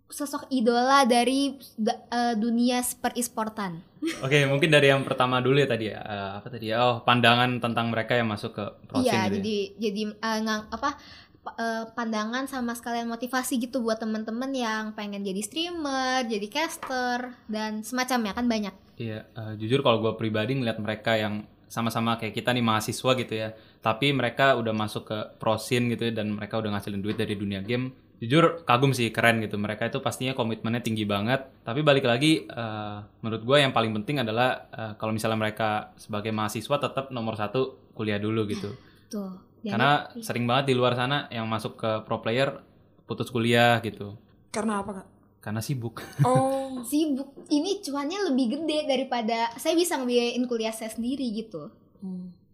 sosok 0.08 0.48
idola 0.48 1.04
dari 1.04 1.52
da- 1.74 2.00
eh, 2.08 2.34
dunia 2.34 2.80
per 2.96 3.12
e-sportan 3.14 3.84
Oke, 4.22 4.46
mungkin 4.46 4.70
dari 4.70 4.88
yang 4.88 5.02
pertama 5.02 5.42
dulu 5.42 5.58
ya 5.58 5.66
tadi 5.66 5.90
ya. 5.90 5.98
Eh, 5.98 6.30
apa 6.38 6.46
tadi 6.46 6.70
ya? 6.70 6.78
Oh, 6.80 6.96
pandangan 7.02 7.58
tentang 7.58 7.90
mereka 7.90 8.14
yang 8.14 8.30
masuk 8.30 8.54
ke 8.54 8.64
pro 8.86 9.02
scene 9.02 9.10
Iya, 9.10 9.10
gitu 9.10 9.26
ya. 9.26 9.34
jadi 9.36 9.56
jadi 9.76 10.00
eh, 10.14 10.38
ngang- 10.38 10.68
apa 10.70 10.90
pa- 11.38 11.56
eh, 11.56 11.84
pandangan 11.92 12.46
sama 12.46 12.78
sekalian 12.78 13.10
motivasi 13.10 13.58
gitu 13.58 13.82
buat 13.82 13.98
temen-temen 13.98 14.54
yang 14.54 14.84
pengen 14.94 15.22
jadi 15.22 15.42
streamer, 15.42 16.22
jadi 16.24 16.46
caster 16.46 17.18
dan 17.46 17.82
semacamnya 17.82 18.32
kan 18.32 18.46
banyak. 18.46 18.74
Iya, 18.96 19.26
eh, 19.26 19.52
jujur 19.56 19.82
kalau 19.82 19.98
gue 19.98 20.14
pribadi 20.14 20.54
ngeliat 20.54 20.78
mereka 20.78 21.18
yang 21.18 21.42
sama-sama 21.66 22.16
kayak 22.16 22.32
kita 22.32 22.54
nih 22.54 22.62
mahasiswa 22.62 23.12
gitu 23.12 23.34
ya, 23.34 23.52
tapi 23.78 24.14
mereka 24.14 24.54
udah 24.54 24.72
masuk 24.72 25.04
ke 25.04 25.18
pro 25.36 25.58
scene 25.58 25.90
gitu 25.90 26.06
ya, 26.06 26.22
dan 26.22 26.32
mereka 26.32 26.56
udah 26.56 26.70
ngasilin 26.72 27.02
duit 27.02 27.18
dari 27.18 27.34
dunia 27.34 27.60
game. 27.60 27.92
Jujur 28.18 28.66
kagum 28.66 28.90
sih, 28.90 29.09
keren 29.09 29.38
gitu. 29.38 29.54
Mereka 29.54 29.87
itu 29.87 29.98
pastinya 29.98 30.35
komitmennya 30.35 30.83
tinggi 30.83 31.07
banget. 31.07 31.46
Tapi 31.62 31.81
balik 31.81 32.02
lagi, 32.02 32.42
eh, 32.42 32.96
menurut 33.20 33.42
gue 33.42 33.57
yang 33.59 33.70
paling 33.70 33.94
penting 33.94 34.18
adalah 34.18 34.66
eh, 34.68 34.92
kalau 34.94 35.11
misalnya 35.11 35.38
mereka 35.38 35.94
sebagai 35.94 36.31
mahasiswa 36.31 36.76
tetap 36.76 37.09
nomor 37.09 37.35
satu 37.35 37.90
kuliah 37.92 38.18
dulu 38.18 38.46
gitu. 38.46 38.74
Tuh. 39.07 39.38
Dan- 39.59 39.74
Karena 39.74 39.90
sering 40.18 40.46
banget 40.46 40.70
di 40.70 40.74
luar 40.74 40.94
sana 40.94 41.26
yang 41.28 41.46
masuk 41.46 41.74
ke 41.74 41.90
pro 42.02 42.18
player 42.18 42.62
putus 43.04 43.26
kuliah 43.28 43.78
gitu. 43.81 44.18
Karena 44.48 44.83
apa, 44.83 45.02
Kak? 45.02 45.07
Karena 45.38 45.62
sibuk. 45.62 46.02
Oh. 46.26 46.83
sibuk 46.83 47.35
ini 47.48 47.78
cuannya 47.81 48.31
lebih 48.31 48.54
gede 48.54 48.87
daripada 48.87 49.50
saya 49.54 49.74
bisa 49.74 49.94
ngebiayain 49.94 50.42
kuliah 50.44 50.70
saya 50.70 50.90
sendiri 50.90 51.26
gitu. 51.33 51.70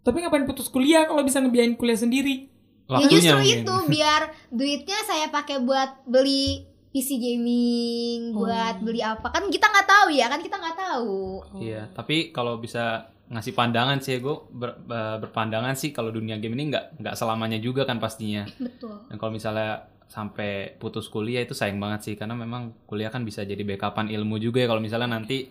Tapi 0.00 0.16
ngapain 0.18 0.44
putus 0.44 0.68
kuliah 0.68 1.04
kalau 1.04 1.20
bisa 1.20 1.40
ngebiayain 1.40 1.76
kuliah 1.76 1.96
sendiri? 1.96 2.48
Ya 2.86 3.08
justru 3.08 3.36
mungkin. 3.36 3.58
itu 3.60 3.74
biar 3.94 4.22
duitnya 4.48 4.98
saya 5.02 5.26
pakai 5.28 5.58
buat 5.58 6.04
beli 6.04 6.64
PC 6.88 7.18
gaming, 7.18 8.30
buat 8.32 8.78
Oh. 8.78 8.82
beli 8.82 9.00
apa 9.00 9.26
kan 9.26 9.48
kita 9.48 9.66
nggak 9.66 9.82
tahu 9.84 10.08
ya 10.10 10.26
kan 10.26 10.38
kita 10.38 10.54
nggak 10.54 10.78
tahu. 10.78 11.42
Iya, 11.58 11.90
tapi 11.90 12.30
kalau 12.30 12.56
bisa 12.56 13.06
ngasih 13.26 13.50
pandangan 13.50 13.98
sih 13.98 14.16
gue 14.16 14.30
ber- 14.48 14.78
ber- 14.78 15.18
berpandangan 15.18 15.74
sih 15.74 15.90
kalau 15.90 16.08
dunia 16.08 16.36
game 16.36 16.54
ini 16.54 16.70
nggak 16.70 17.00
nggak 17.00 17.14
selamanya 17.14 17.58
juga 17.58 17.82
kan 17.82 17.98
pastinya. 17.98 18.46
Betul. 18.54 18.94
Dan 19.06 19.16
kalau 19.16 19.32
misalnya 19.32 19.70
sampai 20.06 20.50
putus 20.76 21.08
kuliah 21.08 21.40
itu 21.40 21.50
sayang 21.50 21.76
banget 21.76 22.00
sih 22.02 22.14
karena 22.14 22.32
memang 22.32 22.70
kuliah 22.84 23.08
kan 23.08 23.24
bisa 23.24 23.42
jadi 23.42 23.64
backupan 23.64 24.06
ilmu 24.06 24.38
juga 24.38 24.62
ya 24.62 24.68
kalau 24.68 24.78
misalnya 24.78 25.10
nanti 25.10 25.50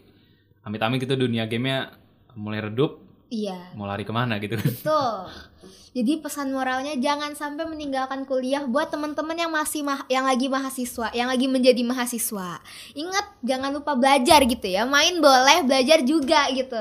amit-amit 0.61 1.01
gitu 1.01 1.17
dunia 1.17 1.43
gamenya 1.43 1.91
mulai 2.35 2.63
redup 2.63 3.03
Iya, 3.33 3.73
mau 3.73 3.89
lari 3.89 4.05
ke 4.05 4.13
mana 4.13 4.37
gitu 4.37 4.53
kan. 4.53 4.69
betul. 4.69 5.13
Jadi 5.93 6.21
pesan 6.21 6.53
moralnya 6.53 6.93
jangan 6.97 7.33
sampai 7.33 7.65
meninggalkan 7.65 8.29
kuliah 8.29 8.61
buat 8.65 8.93
teman-teman 8.93 9.33
yang 9.33 9.49
masih 9.49 9.81
ma- 9.81 10.05
yang 10.05 10.25
lagi 10.25 10.49
mahasiswa, 10.49 11.09
yang 11.17 11.29
lagi 11.29 11.49
menjadi 11.49 11.81
mahasiswa. 11.81 12.61
Ingat 12.93 13.25
jangan 13.41 13.73
lupa 13.73 13.97
belajar 13.97 14.41
gitu 14.45 14.67
ya. 14.69 14.85
Main 14.85 15.17
boleh, 15.17 15.65
belajar 15.65 16.05
juga 16.05 16.45
gitu. 16.53 16.77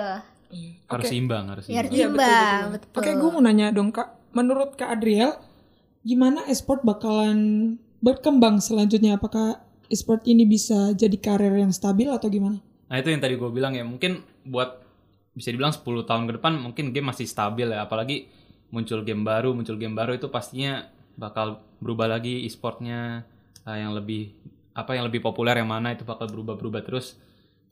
Harus 0.89 1.09
Oke. 1.09 1.17
imbang, 1.17 1.45
harus 1.49 1.65
Biar 1.69 1.89
imbang. 1.89 1.97
Iya, 1.97 2.07
betul, 2.09 2.21
imbang, 2.21 2.61
betul. 2.69 2.73
betul. 2.77 3.01
Oke, 3.01 3.11
gue 3.17 3.31
mau 3.33 3.43
nanya 3.45 3.67
dong 3.73 3.89
kak. 3.89 4.09
Menurut 4.37 4.77
kak 4.77 4.93
Adriel, 4.93 5.33
gimana 6.05 6.45
esport 6.53 6.85
bakalan 6.85 7.41
berkembang 8.05 8.61
selanjutnya? 8.61 9.17
Apakah 9.17 9.61
esport 9.89 10.21
ini 10.29 10.45
bisa 10.45 10.93
jadi 10.93 11.17
karir 11.17 11.53
yang 11.57 11.73
stabil 11.73 12.09
atau 12.13 12.29
gimana? 12.29 12.61
Nah 12.93 12.97
itu 13.01 13.09
yang 13.09 13.25
tadi 13.25 13.41
gue 13.41 13.49
bilang 13.49 13.73
ya 13.73 13.85
mungkin 13.89 14.21
buat 14.45 14.82
bisa 15.33 15.49
dibilang 15.53 15.73
10 15.73 16.05
tahun 16.05 16.29
ke 16.29 16.33
depan 16.41 16.53
mungkin 16.61 16.93
game 16.95 17.09
masih 17.13 17.27
stabil 17.29 17.69
ya. 17.69 17.85
Apalagi 17.87 18.29
muncul 18.73 19.05
game 19.05 19.23
baru 19.25 19.53
muncul 19.53 19.77
game 19.77 19.93
baru 19.97 20.17
itu 20.17 20.29
pastinya 20.33 20.89
bakal 21.17 21.61
berubah 21.83 22.09
lagi 22.09 22.45
e-sportnya 22.49 23.25
eh, 23.69 23.79
yang 23.83 23.93
lebih 23.93 24.33
apa 24.73 24.97
yang 24.97 25.05
lebih 25.09 25.21
populer 25.21 25.61
yang 25.61 25.69
mana 25.69 25.93
itu 25.93 26.05
bakal 26.09 26.29
berubah-berubah 26.29 26.83
terus. 26.85 27.17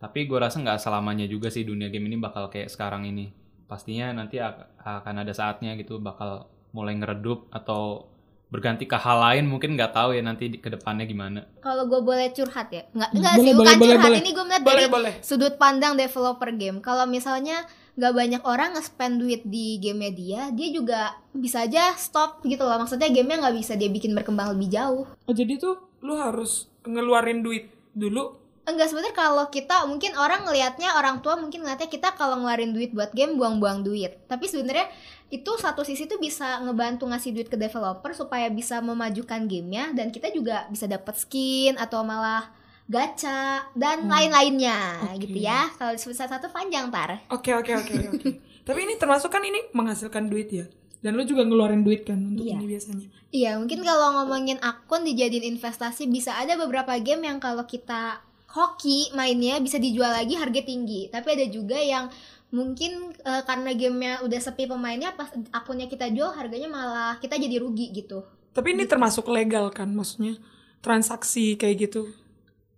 Tapi 0.00 0.24
gue 0.24 0.38
rasa 0.40 0.60
nggak 0.64 0.80
selamanya 0.80 1.28
juga 1.28 1.52
sih 1.52 1.64
dunia 1.64 1.92
game 1.92 2.08
ini 2.08 2.16
bakal 2.20 2.48
kayak 2.52 2.72
sekarang 2.72 3.04
ini. 3.08 3.32
Pastinya 3.68 4.12
nanti 4.16 4.40
ak- 4.40 4.80
akan 4.80 5.16
ada 5.24 5.32
saatnya 5.36 5.76
gitu 5.76 6.00
bakal 6.00 6.48
mulai 6.72 6.96
ngeredup 6.96 7.48
atau 7.52 8.08
berganti 8.50 8.82
ke 8.84 8.98
hal 8.98 9.18
lain 9.22 9.46
mungkin 9.46 9.78
nggak 9.78 9.94
tahu 9.94 10.10
ya 10.10 10.26
nanti 10.26 10.58
ke 10.58 10.68
depannya 10.68 11.06
gimana 11.06 11.46
Kalau 11.62 11.86
gue 11.86 12.02
boleh 12.02 12.34
curhat 12.34 12.68
ya? 12.74 12.82
Nggak, 12.90 13.10
enggak 13.14 13.34
boleh, 13.38 13.44
sih, 13.46 13.52
boleh, 13.54 13.58
bukan 13.62 13.76
boleh, 13.78 13.88
curhat. 13.94 14.04
boleh. 14.10 14.18
Ini 14.18 14.30
gue 14.34 14.44
melihat 14.44 14.62
Boleh, 14.66 14.74
dari 14.74 14.90
boleh. 14.90 15.12
sudut 15.22 15.54
pandang 15.54 15.94
developer 15.94 16.50
game. 16.50 16.78
Kalau 16.82 17.06
misalnya 17.06 17.62
nggak 17.94 18.14
banyak 18.16 18.42
orang 18.42 18.68
nge-spend 18.74 19.14
duit 19.22 19.42
di 19.46 19.78
game 19.78 20.10
dia, 20.10 20.50
dia 20.50 20.68
juga 20.74 21.14
bisa 21.30 21.62
aja 21.62 21.94
stop 21.94 22.42
gitu 22.42 22.66
loh. 22.66 22.74
Maksudnya 22.74 23.06
gamenya 23.14 23.38
nggak 23.46 23.56
bisa 23.60 23.78
dia 23.78 23.86
bikin 23.86 24.18
berkembang 24.18 24.50
lebih 24.50 24.66
jauh. 24.72 25.06
Oh, 25.06 25.34
jadi 25.34 25.54
tuh 25.54 25.78
lu 26.02 26.18
harus 26.18 26.66
ngeluarin 26.82 27.46
duit 27.46 27.70
dulu. 27.94 28.34
Enggak 28.64 28.92
sebenarnya 28.92 29.16
kalau 29.16 29.46
kita 29.50 29.82
mungkin 29.84 30.14
orang 30.14 30.46
ngelihatnya 30.46 30.94
orang 30.94 31.22
tua 31.24 31.34
mungkin 31.34 31.64
ngeliatnya 31.64 31.90
kita 31.90 32.14
kalau 32.14 32.38
ngeluarin 32.38 32.70
duit 32.70 32.90
buat 32.94 33.10
game 33.10 33.34
buang-buang 33.34 33.82
duit. 33.82 34.16
Tapi 34.26 34.46
sebenarnya 34.46 34.86
itu 35.30 35.50
satu 35.56 35.80
sisi 35.80 36.04
tuh 36.04 36.18
bisa 36.18 36.58
ngebantu 36.60 37.06
ngasih 37.06 37.30
duit 37.30 37.46
ke 37.46 37.54
developer 37.54 38.10
supaya 38.10 38.50
bisa 38.50 38.78
memajukan 38.78 39.46
gamenya 39.46 39.94
dan 39.94 40.10
kita 40.10 40.28
juga 40.28 40.66
bisa 40.66 40.84
dapat 40.84 41.14
skin 41.14 41.78
atau 41.78 42.02
malah 42.02 42.50
gacha 42.84 43.70
dan 43.72 44.04
Hmm. 44.04 44.10
lain-lainnya 44.10 44.98
Oke. 45.08 45.22
gitu 45.24 45.38
ya. 45.40 45.70
Kalau 45.72 45.94
disebut 45.94 46.18
satu 46.18 46.50
panjang 46.50 46.90
tar. 46.90 47.22
Oke, 47.30 47.54
oke, 47.54 47.70
oke, 47.72 47.94
oke. 48.10 48.28
Tapi 48.60 48.78
ini 48.82 48.98
termasuk 48.98 49.30
kan 49.30 49.40
ini 49.40 49.70
menghasilkan 49.70 50.26
duit 50.26 50.50
ya. 50.50 50.66
Dan 50.98 51.14
lu 51.14 51.22
juga 51.22 51.46
ngeluarin 51.46 51.80
duit 51.80 52.02
kan 52.02 52.18
untuk 52.18 52.44
Iya. 52.44 52.58
ini 52.58 52.66
biasanya. 52.66 53.06
Iya, 53.30 53.50
mungkin 53.56 53.80
kalau 53.80 54.20
ngomongin 54.20 54.58
akun 54.58 55.06
dijadiin 55.06 55.46
investasi 55.48 56.10
bisa 56.10 56.34
ada 56.34 56.58
beberapa 56.58 56.92
game 56.98 57.24
yang 57.24 57.38
kalau 57.38 57.62
kita 57.62 58.18
hoki 58.50 59.14
mainnya 59.14 59.62
bisa 59.62 59.78
dijual 59.78 60.10
lagi 60.10 60.34
harga 60.34 60.60
tinggi. 60.60 61.06
Tapi 61.08 61.28
ada 61.30 61.46
juga 61.46 61.78
yang 61.78 62.10
mungkin 62.50 63.14
eh, 63.14 63.42
karena 63.46 63.70
gamenya 63.74 64.12
udah 64.26 64.40
sepi 64.42 64.66
pemainnya 64.66 65.14
pas 65.14 65.30
akunnya 65.54 65.86
kita 65.86 66.10
jual 66.10 66.34
harganya 66.34 66.66
malah 66.66 67.14
kita 67.22 67.38
jadi 67.38 67.62
rugi 67.62 67.94
gitu. 67.94 68.26
Tapi 68.50 68.74
ini 68.74 68.84
termasuk 68.86 69.30
legal 69.30 69.70
kan 69.70 69.90
maksudnya? 69.94 70.34
Transaksi 70.82 71.54
kayak 71.54 71.90
gitu. 71.90 72.10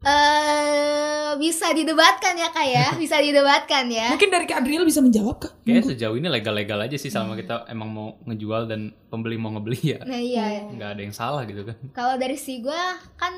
Eh 0.02 1.32
bisa 1.40 1.72
didebatkan 1.72 2.37
ya 2.37 2.52
kak 2.52 2.66
ya, 2.68 2.87
bisa 3.02 3.16
didebatkan 3.22 3.88
ya. 3.88 4.12
Mungkin 4.12 4.28
dari 4.28 4.44
Kak 4.44 4.61
Adriel 4.61 4.85
bisa 4.85 5.00
menjawab 5.00 5.40
Kak? 5.40 5.52
Kayaknya 5.64 5.85
sejauh 5.96 6.16
ini 6.20 6.28
legal-legal 6.28 6.78
aja 6.85 6.96
sih 7.00 7.08
selama 7.08 7.38
kita 7.38 7.64
emang 7.72 7.88
mau 7.88 8.08
ngejual 8.28 8.68
dan 8.68 8.92
pembeli 9.08 9.40
mau 9.40 9.54
ngebeli 9.56 9.96
ya. 9.96 10.00
Nah 10.04 10.20
iya, 10.20 10.68
nggak 10.68 10.90
ada 10.98 11.00
yang 11.00 11.14
salah 11.16 11.42
gitu 11.48 11.64
kan. 11.64 11.76
Kalau 11.96 12.14
dari 12.20 12.37
si 12.37 12.61
gue 12.61 12.82
kan 13.16 13.32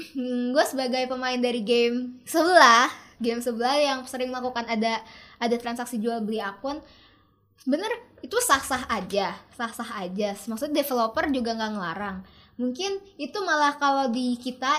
gue 0.56 0.64
sebagai 0.66 1.06
pemain 1.06 1.38
dari 1.38 1.62
game 1.62 2.18
sebelah 2.26 2.90
game 3.22 3.38
sebelah 3.38 3.78
yang 3.78 3.98
sering 4.08 4.34
melakukan 4.34 4.66
ada 4.66 4.98
ada 5.42 5.56
transaksi 5.56 5.98
jual 5.98 6.20
beli 6.20 6.38
akun 6.38 6.78
bener 7.62 7.90
itu 8.18 8.34
sah 8.38 8.58
sah 8.60 8.86
aja 8.88 9.34
sah 9.52 9.70
sah 9.70 9.90
aja 9.98 10.34
maksudnya 10.46 10.80
developer 10.80 11.26
juga 11.28 11.52
nggak 11.52 11.72
ngelarang 11.72 12.16
mungkin 12.54 12.90
itu 13.16 13.38
malah 13.40 13.74
kalau 13.74 14.06
di 14.08 14.34
kita 14.36 14.70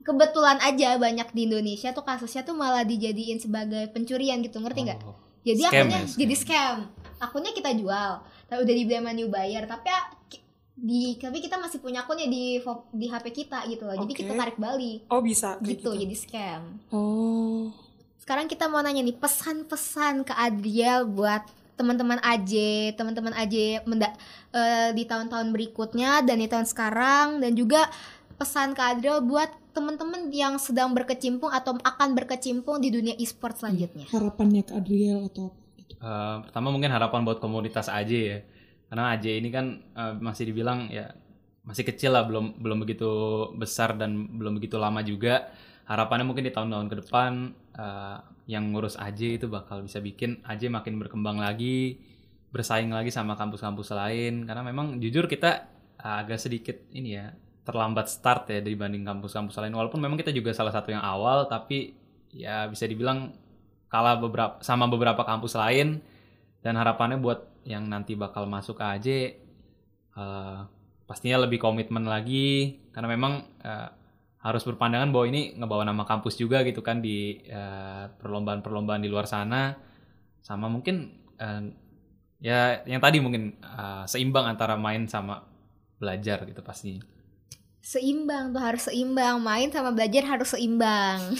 kebetulan 0.00 0.56
aja 0.58 0.96
banyak 0.96 1.28
di 1.30 1.44
Indonesia 1.44 1.90
tuh 1.90 2.00
kasusnya 2.02 2.40
tuh 2.42 2.52
malah 2.54 2.82
dijadiin 2.82 3.36
sebagai 3.36 3.88
pencurian 3.90 4.40
gitu 4.40 4.56
ngerti 4.58 4.80
nggak 4.86 5.00
Oh. 5.02 5.16
jadi 5.42 5.60
Scam 5.62 5.72
akunnya 5.78 5.92
ya, 5.94 6.04
scam. 6.06 6.18
jadi 6.18 6.34
scam 6.34 6.76
akunnya 7.18 7.52
kita 7.52 7.70
jual 7.74 8.12
tapi 8.46 8.60
udah 8.60 8.74
dibeli 8.74 8.96
sama 8.96 9.12
new 9.12 9.28
buyer 9.28 9.64
tapi 9.64 9.86
ya, 9.86 10.00
ki- 10.26 10.44
di 10.74 11.00
tapi 11.14 11.38
kita 11.38 11.56
masih 11.56 11.78
punya 11.78 12.00
akunnya 12.00 12.24
di 12.26 12.56
di 12.90 13.06
HP 13.06 13.26
kita 13.34 13.64
gitu 13.66 13.84
loh 13.84 13.96
jadi 13.98 14.08
Oke. 14.10 14.18
kita 14.18 14.32
tarik 14.34 14.56
balik 14.56 15.04
Oh 15.06 15.20
bisa 15.20 15.56
kayak 15.56 15.68
gitu 15.74 15.90
jadi 15.94 16.14
scam 16.14 16.62
Oh. 16.90 17.68
Sekarang 18.30 18.46
kita 18.46 18.70
mau 18.70 18.78
nanya 18.78 19.02
nih 19.02 19.18
pesan-pesan 19.18 20.22
ke 20.22 20.30
Adriel 20.30 21.02
buat 21.02 21.42
teman-teman 21.74 22.22
AJ, 22.22 22.54
teman-teman 22.94 23.34
AJ 23.34 23.82
menda- 23.90 24.14
eh, 24.54 24.94
di 24.94 25.02
tahun-tahun 25.02 25.50
berikutnya 25.50 26.22
dan 26.22 26.38
di 26.38 26.46
tahun 26.46 26.62
sekarang 26.62 27.42
dan 27.42 27.58
juga 27.58 27.90
pesan 28.38 28.78
ke 28.78 28.82
Adriel 28.86 29.18
buat 29.26 29.50
teman-teman 29.74 30.30
yang 30.30 30.62
sedang 30.62 30.94
berkecimpung 30.94 31.50
atau 31.50 31.74
akan 31.82 32.14
berkecimpung 32.14 32.78
di 32.78 32.94
dunia 32.94 33.18
e-sport 33.18 33.58
selanjutnya. 33.58 34.06
Harapannya 34.14 34.62
Kak 34.62 34.78
Adriel 34.78 35.26
atau 35.26 35.50
gitu. 35.74 35.98
Eh, 35.98 36.36
pertama 36.46 36.70
mungkin 36.70 36.94
harapan 36.94 37.26
buat 37.26 37.42
komunitas 37.42 37.90
AJ 37.90 38.12
ya 38.14 38.38
karena 38.94 39.18
AJ 39.18 39.42
ini 39.42 39.50
kan 39.50 39.66
eh, 39.74 40.14
masih 40.22 40.54
dibilang 40.54 40.86
ya 40.86 41.10
masih 41.66 41.82
kecil 41.82 42.14
lah 42.14 42.22
belum 42.30 42.62
belum 42.62 42.78
begitu 42.86 43.10
besar 43.58 43.98
dan 43.98 44.38
belum 44.38 44.62
begitu 44.62 44.78
lama 44.78 45.02
juga 45.02 45.50
harapannya 45.90 46.22
mungkin 46.22 46.46
di 46.46 46.54
tahun-tahun 46.54 46.86
ke 46.86 46.96
depan 47.02 47.30
eh, 47.80 48.18
yang 48.50 48.76
ngurus 48.76 49.00
AJ 49.00 49.40
itu 49.40 49.46
bakal 49.48 49.80
bisa 49.80 50.04
bikin 50.04 50.44
AJ 50.44 50.68
makin 50.68 51.00
berkembang 51.00 51.40
lagi 51.40 51.96
bersaing 52.50 52.90
lagi 52.90 53.14
sama 53.14 53.38
kampus-kampus 53.38 53.94
lain. 53.94 54.44
Karena 54.44 54.62
memang 54.66 54.98
jujur 54.98 55.30
kita 55.30 55.70
eh, 55.98 56.16
agak 56.20 56.38
sedikit 56.42 56.76
ini 56.92 57.16
ya 57.16 57.32
terlambat 57.64 58.10
start 58.10 58.50
ya 58.50 58.60
dibanding 58.60 59.06
kampus-kampus 59.06 59.56
lain. 59.62 59.74
Walaupun 59.74 60.02
memang 60.02 60.18
kita 60.18 60.34
juga 60.34 60.50
salah 60.52 60.74
satu 60.74 60.90
yang 60.90 61.02
awal 61.02 61.46
tapi 61.46 61.94
ya 62.34 62.66
bisa 62.66 62.86
dibilang 62.86 63.34
kalah 63.90 64.18
beberapa 64.18 64.58
sama 64.62 64.90
beberapa 64.90 65.22
kampus 65.22 65.54
lain. 65.56 66.02
Dan 66.60 66.76
harapannya 66.76 67.16
buat 67.16 67.64
yang 67.64 67.88
nanti 67.88 68.12
bakal 68.18 68.44
masuk 68.44 68.82
AJ 68.82 69.08
eh, 70.18 70.58
pastinya 71.06 71.46
lebih 71.46 71.62
komitmen 71.62 72.04
lagi. 72.04 72.82
Karena 72.90 73.08
memang 73.14 73.46
eh, 73.62 73.88
harus 74.40 74.64
berpandangan 74.64 75.12
bahwa 75.12 75.26
ini 75.28 75.52
ngebawa 75.60 75.84
nama 75.84 76.08
kampus 76.08 76.40
juga 76.40 76.64
gitu 76.64 76.80
kan 76.80 77.04
di 77.04 77.44
eh, 77.44 78.04
perlombaan-perlombaan 78.08 79.04
di 79.04 79.08
luar 79.12 79.28
sana 79.28 79.76
sama 80.40 80.72
mungkin 80.72 81.12
eh, 81.36 81.62
ya 82.40 82.80
yang 82.88 83.04
tadi 83.04 83.20
mungkin 83.20 83.60
eh, 83.60 84.04
seimbang 84.08 84.48
antara 84.48 84.80
main 84.80 85.04
sama 85.04 85.44
belajar 86.00 86.48
gitu 86.48 86.64
pasti 86.64 87.20
Seimbang 87.80 88.52
tuh 88.52 88.60
harus 88.60 88.92
seimbang, 88.92 89.40
main 89.40 89.72
sama 89.72 89.88
belajar 89.96 90.20
harus 90.28 90.52
seimbang. 90.52 91.32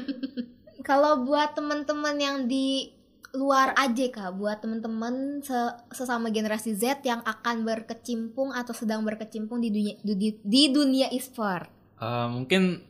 Kalau 0.88 1.22
buat 1.22 1.54
teman-teman 1.54 2.18
yang 2.18 2.36
di 2.50 2.90
luar 3.30 3.70
aja 3.78 4.10
kak, 4.10 4.34
buat 4.34 4.58
teman-teman 4.58 5.38
se- 5.38 5.78
sesama 5.94 6.34
generasi 6.34 6.74
Z 6.74 7.06
yang 7.06 7.22
akan 7.22 7.62
berkecimpung 7.62 8.50
atau 8.50 8.74
sedang 8.74 9.06
berkecimpung 9.06 9.62
di 9.62 9.70
dunia 9.70 9.94
di, 10.02 10.34
di 10.42 10.62
dunia 10.74 11.08
e-sport. 11.14 11.81
Eh, 12.02 12.28
mungkin 12.28 12.82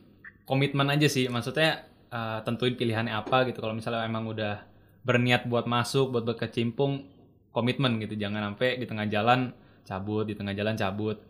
komitmen 0.43 0.89
aja 0.89 1.05
sih. 1.05 1.29
Maksudnya 1.29 1.85
eh, 2.09 2.39
tentuin 2.41 2.73
pilihannya 2.73 3.13
apa 3.13 3.45
gitu. 3.45 3.61
Kalau 3.61 3.77
misalnya 3.77 4.01
emang 4.03 4.25
udah 4.25 4.65
berniat 5.05 5.45
buat 5.45 5.69
masuk 5.69 6.09
buat 6.09 6.25
berkecimpung 6.25 7.05
komitmen 7.53 8.01
gitu. 8.01 8.17
Jangan 8.17 8.53
sampai 8.53 8.81
di 8.81 8.85
tengah 8.89 9.05
jalan 9.05 9.53
cabut 9.85 10.25
di 10.25 10.33
tengah 10.33 10.55
jalan 10.57 10.73
cabut. 10.73 11.21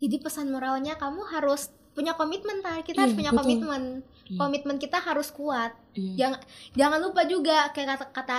Jadi 0.00 0.16
pesan 0.16 0.48
moralnya 0.48 0.96
kamu 0.96 1.20
harus 1.28 1.68
punya 1.90 2.14
komitmen 2.14 2.62
tar 2.62 2.80
kita 2.80 3.02
harus 3.04 3.12
Iya, 3.12 3.18
punya 3.18 3.30
betul. 3.34 3.40
komitmen. 3.44 3.82
Iya. 4.30 4.38
komitmen 4.38 4.76
kita 4.78 4.98
harus 5.02 5.28
kuat. 5.34 5.74
Iya. 5.92 6.14
jangan 6.16 6.40
jangan 6.72 6.98
lupa 7.02 7.22
juga 7.26 7.68
kayak 7.74 7.98
kata 7.98 8.06
kata 8.14 8.38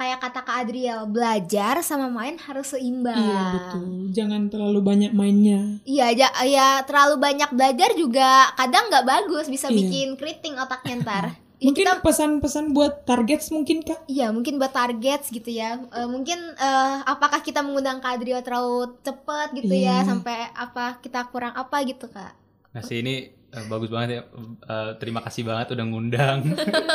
kayak 0.00 0.16
kata 0.18 0.40
Kak 0.40 0.56
Adriel 0.64 1.04
belajar 1.04 1.84
sama 1.84 2.08
main 2.08 2.40
harus 2.40 2.72
seimbang 2.72 3.20
Iya 3.20 3.42
betul. 3.52 3.84
Jangan 4.10 4.48
terlalu 4.48 4.80
banyak 4.80 5.12
mainnya. 5.12 5.76
Iya, 5.84 6.06
ja, 6.16 6.28
ya 6.42 6.80
terlalu 6.82 7.20
banyak 7.20 7.52
belajar 7.52 7.92
juga 7.92 8.48
kadang 8.56 8.88
nggak 8.88 9.04
bagus, 9.04 9.46
bisa 9.46 9.68
Iya. 9.68 9.76
bikin 9.76 10.08
keriting 10.16 10.56
otaknya 10.56 10.94
ntar. 11.04 11.24
Ya, 11.28 11.36
Mungkin 11.68 11.84
kita, 11.84 12.00
pesan-pesan 12.00 12.72
buat 12.72 13.04
targets 13.04 13.52
mungkin 13.52 13.84
Kak? 13.84 14.08
iya 14.08 14.32
mungkin 14.32 14.56
buat 14.56 14.72
target 14.72 15.28
gitu 15.28 15.52
ya. 15.52 15.76
Eh, 15.92 16.08
mungkin 16.08 16.40
eh, 16.56 16.96
apakah 17.04 17.44
kita 17.44 17.60
mengundang 17.60 18.00
Kak 18.00 18.16
Adrio 18.16 18.40
terlalu 18.40 18.96
cepet 19.04 19.48
gitu 19.60 19.74
ya, 19.76 20.00
Iya. 20.00 20.08
sampai 20.08 20.48
apa 20.50 20.96
kita 20.98 21.28
kurang 21.28 21.52
apa 21.52 21.76
gitu 21.84 22.08
kak? 22.08 22.32
nah 22.70 22.80
sih 22.80 23.02
ini 23.02 23.26
eh, 23.50 23.64
bagus 23.66 23.90
banget 23.90 24.10
ya 24.10 24.22
Eh, 24.70 24.90
terima 25.02 25.20
kasih 25.26 25.42
banget 25.42 25.74
udah 25.74 25.86
ngundang 25.86 26.38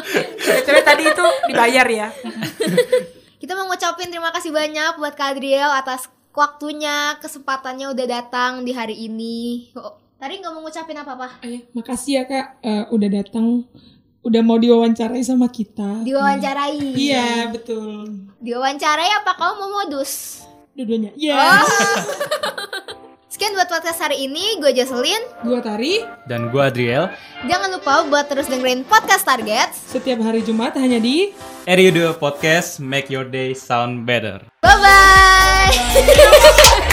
Cewek 0.65 0.83
tadi 0.87 1.03
itu 1.05 1.25
dibayar 1.51 1.87
ya. 1.87 2.07
Kita 3.41 3.51
ngucapin 3.75 4.07
terima 4.07 4.31
kasih 4.31 4.55
banyak 4.55 4.95
buat 4.95 5.13
Kak 5.19 5.35
Adriel 5.35 5.67
atas 5.67 6.07
waktunya, 6.31 7.19
kesempatannya 7.19 7.91
udah 7.91 8.05
datang 8.07 8.63
di 8.63 8.71
hari 8.71 8.95
ini. 9.07 9.69
Oh, 9.75 9.99
tadi 10.15 10.39
nggak 10.39 10.51
mau 10.55 10.63
ngucapin 10.63 10.95
apa-apa? 10.95 11.43
Eh, 11.43 11.67
makasih 11.75 12.11
ya 12.17 12.23
kak 12.23 12.63
eh, 12.63 12.83
udah 12.87 13.09
datang, 13.11 13.67
udah 14.23 14.41
mau 14.41 14.55
diwawancarai 14.55 15.19
sama 15.27 15.51
kita. 15.51 16.07
Diwawancarai. 16.07 16.95
Iya 16.95 17.51
betul. 17.51 18.31
Diwawancarai 18.39 19.11
apa 19.11 19.31
kamu 19.35 19.53
mau 19.59 19.69
modus? 19.83 20.43
Dua-duanya. 20.71 21.11
Iya. 21.19 21.35
Oh. 21.35 21.67
Sekian 23.45 23.61
buat 23.61 23.77
podcast 23.77 24.01
hari 24.01 24.25
ini, 24.25 24.57
gue 24.57 24.73
Jocelyn. 24.73 25.21
Gua 25.45 25.61
Tari. 25.61 26.01
Dan 26.25 26.49
gue 26.49 26.57
Adriel, 26.57 27.13
Jangan 27.45 27.77
lupa 27.77 28.01
buat 28.09 28.25
terus 28.25 28.49
dengerin 28.49 28.81
podcast 28.81 29.21
Target. 29.21 29.69
Setiap 29.69 30.17
hari 30.17 30.41
Jumat 30.41 30.73
hanya 30.81 30.97
di 30.97 31.29
RU2 31.69 32.17
Podcast 32.17 32.81
Make 32.81 33.13
Your 33.13 33.29
Day 33.29 33.53
Sound 33.53 34.09
Better. 34.09 34.41
Bye-bye! 34.65 35.77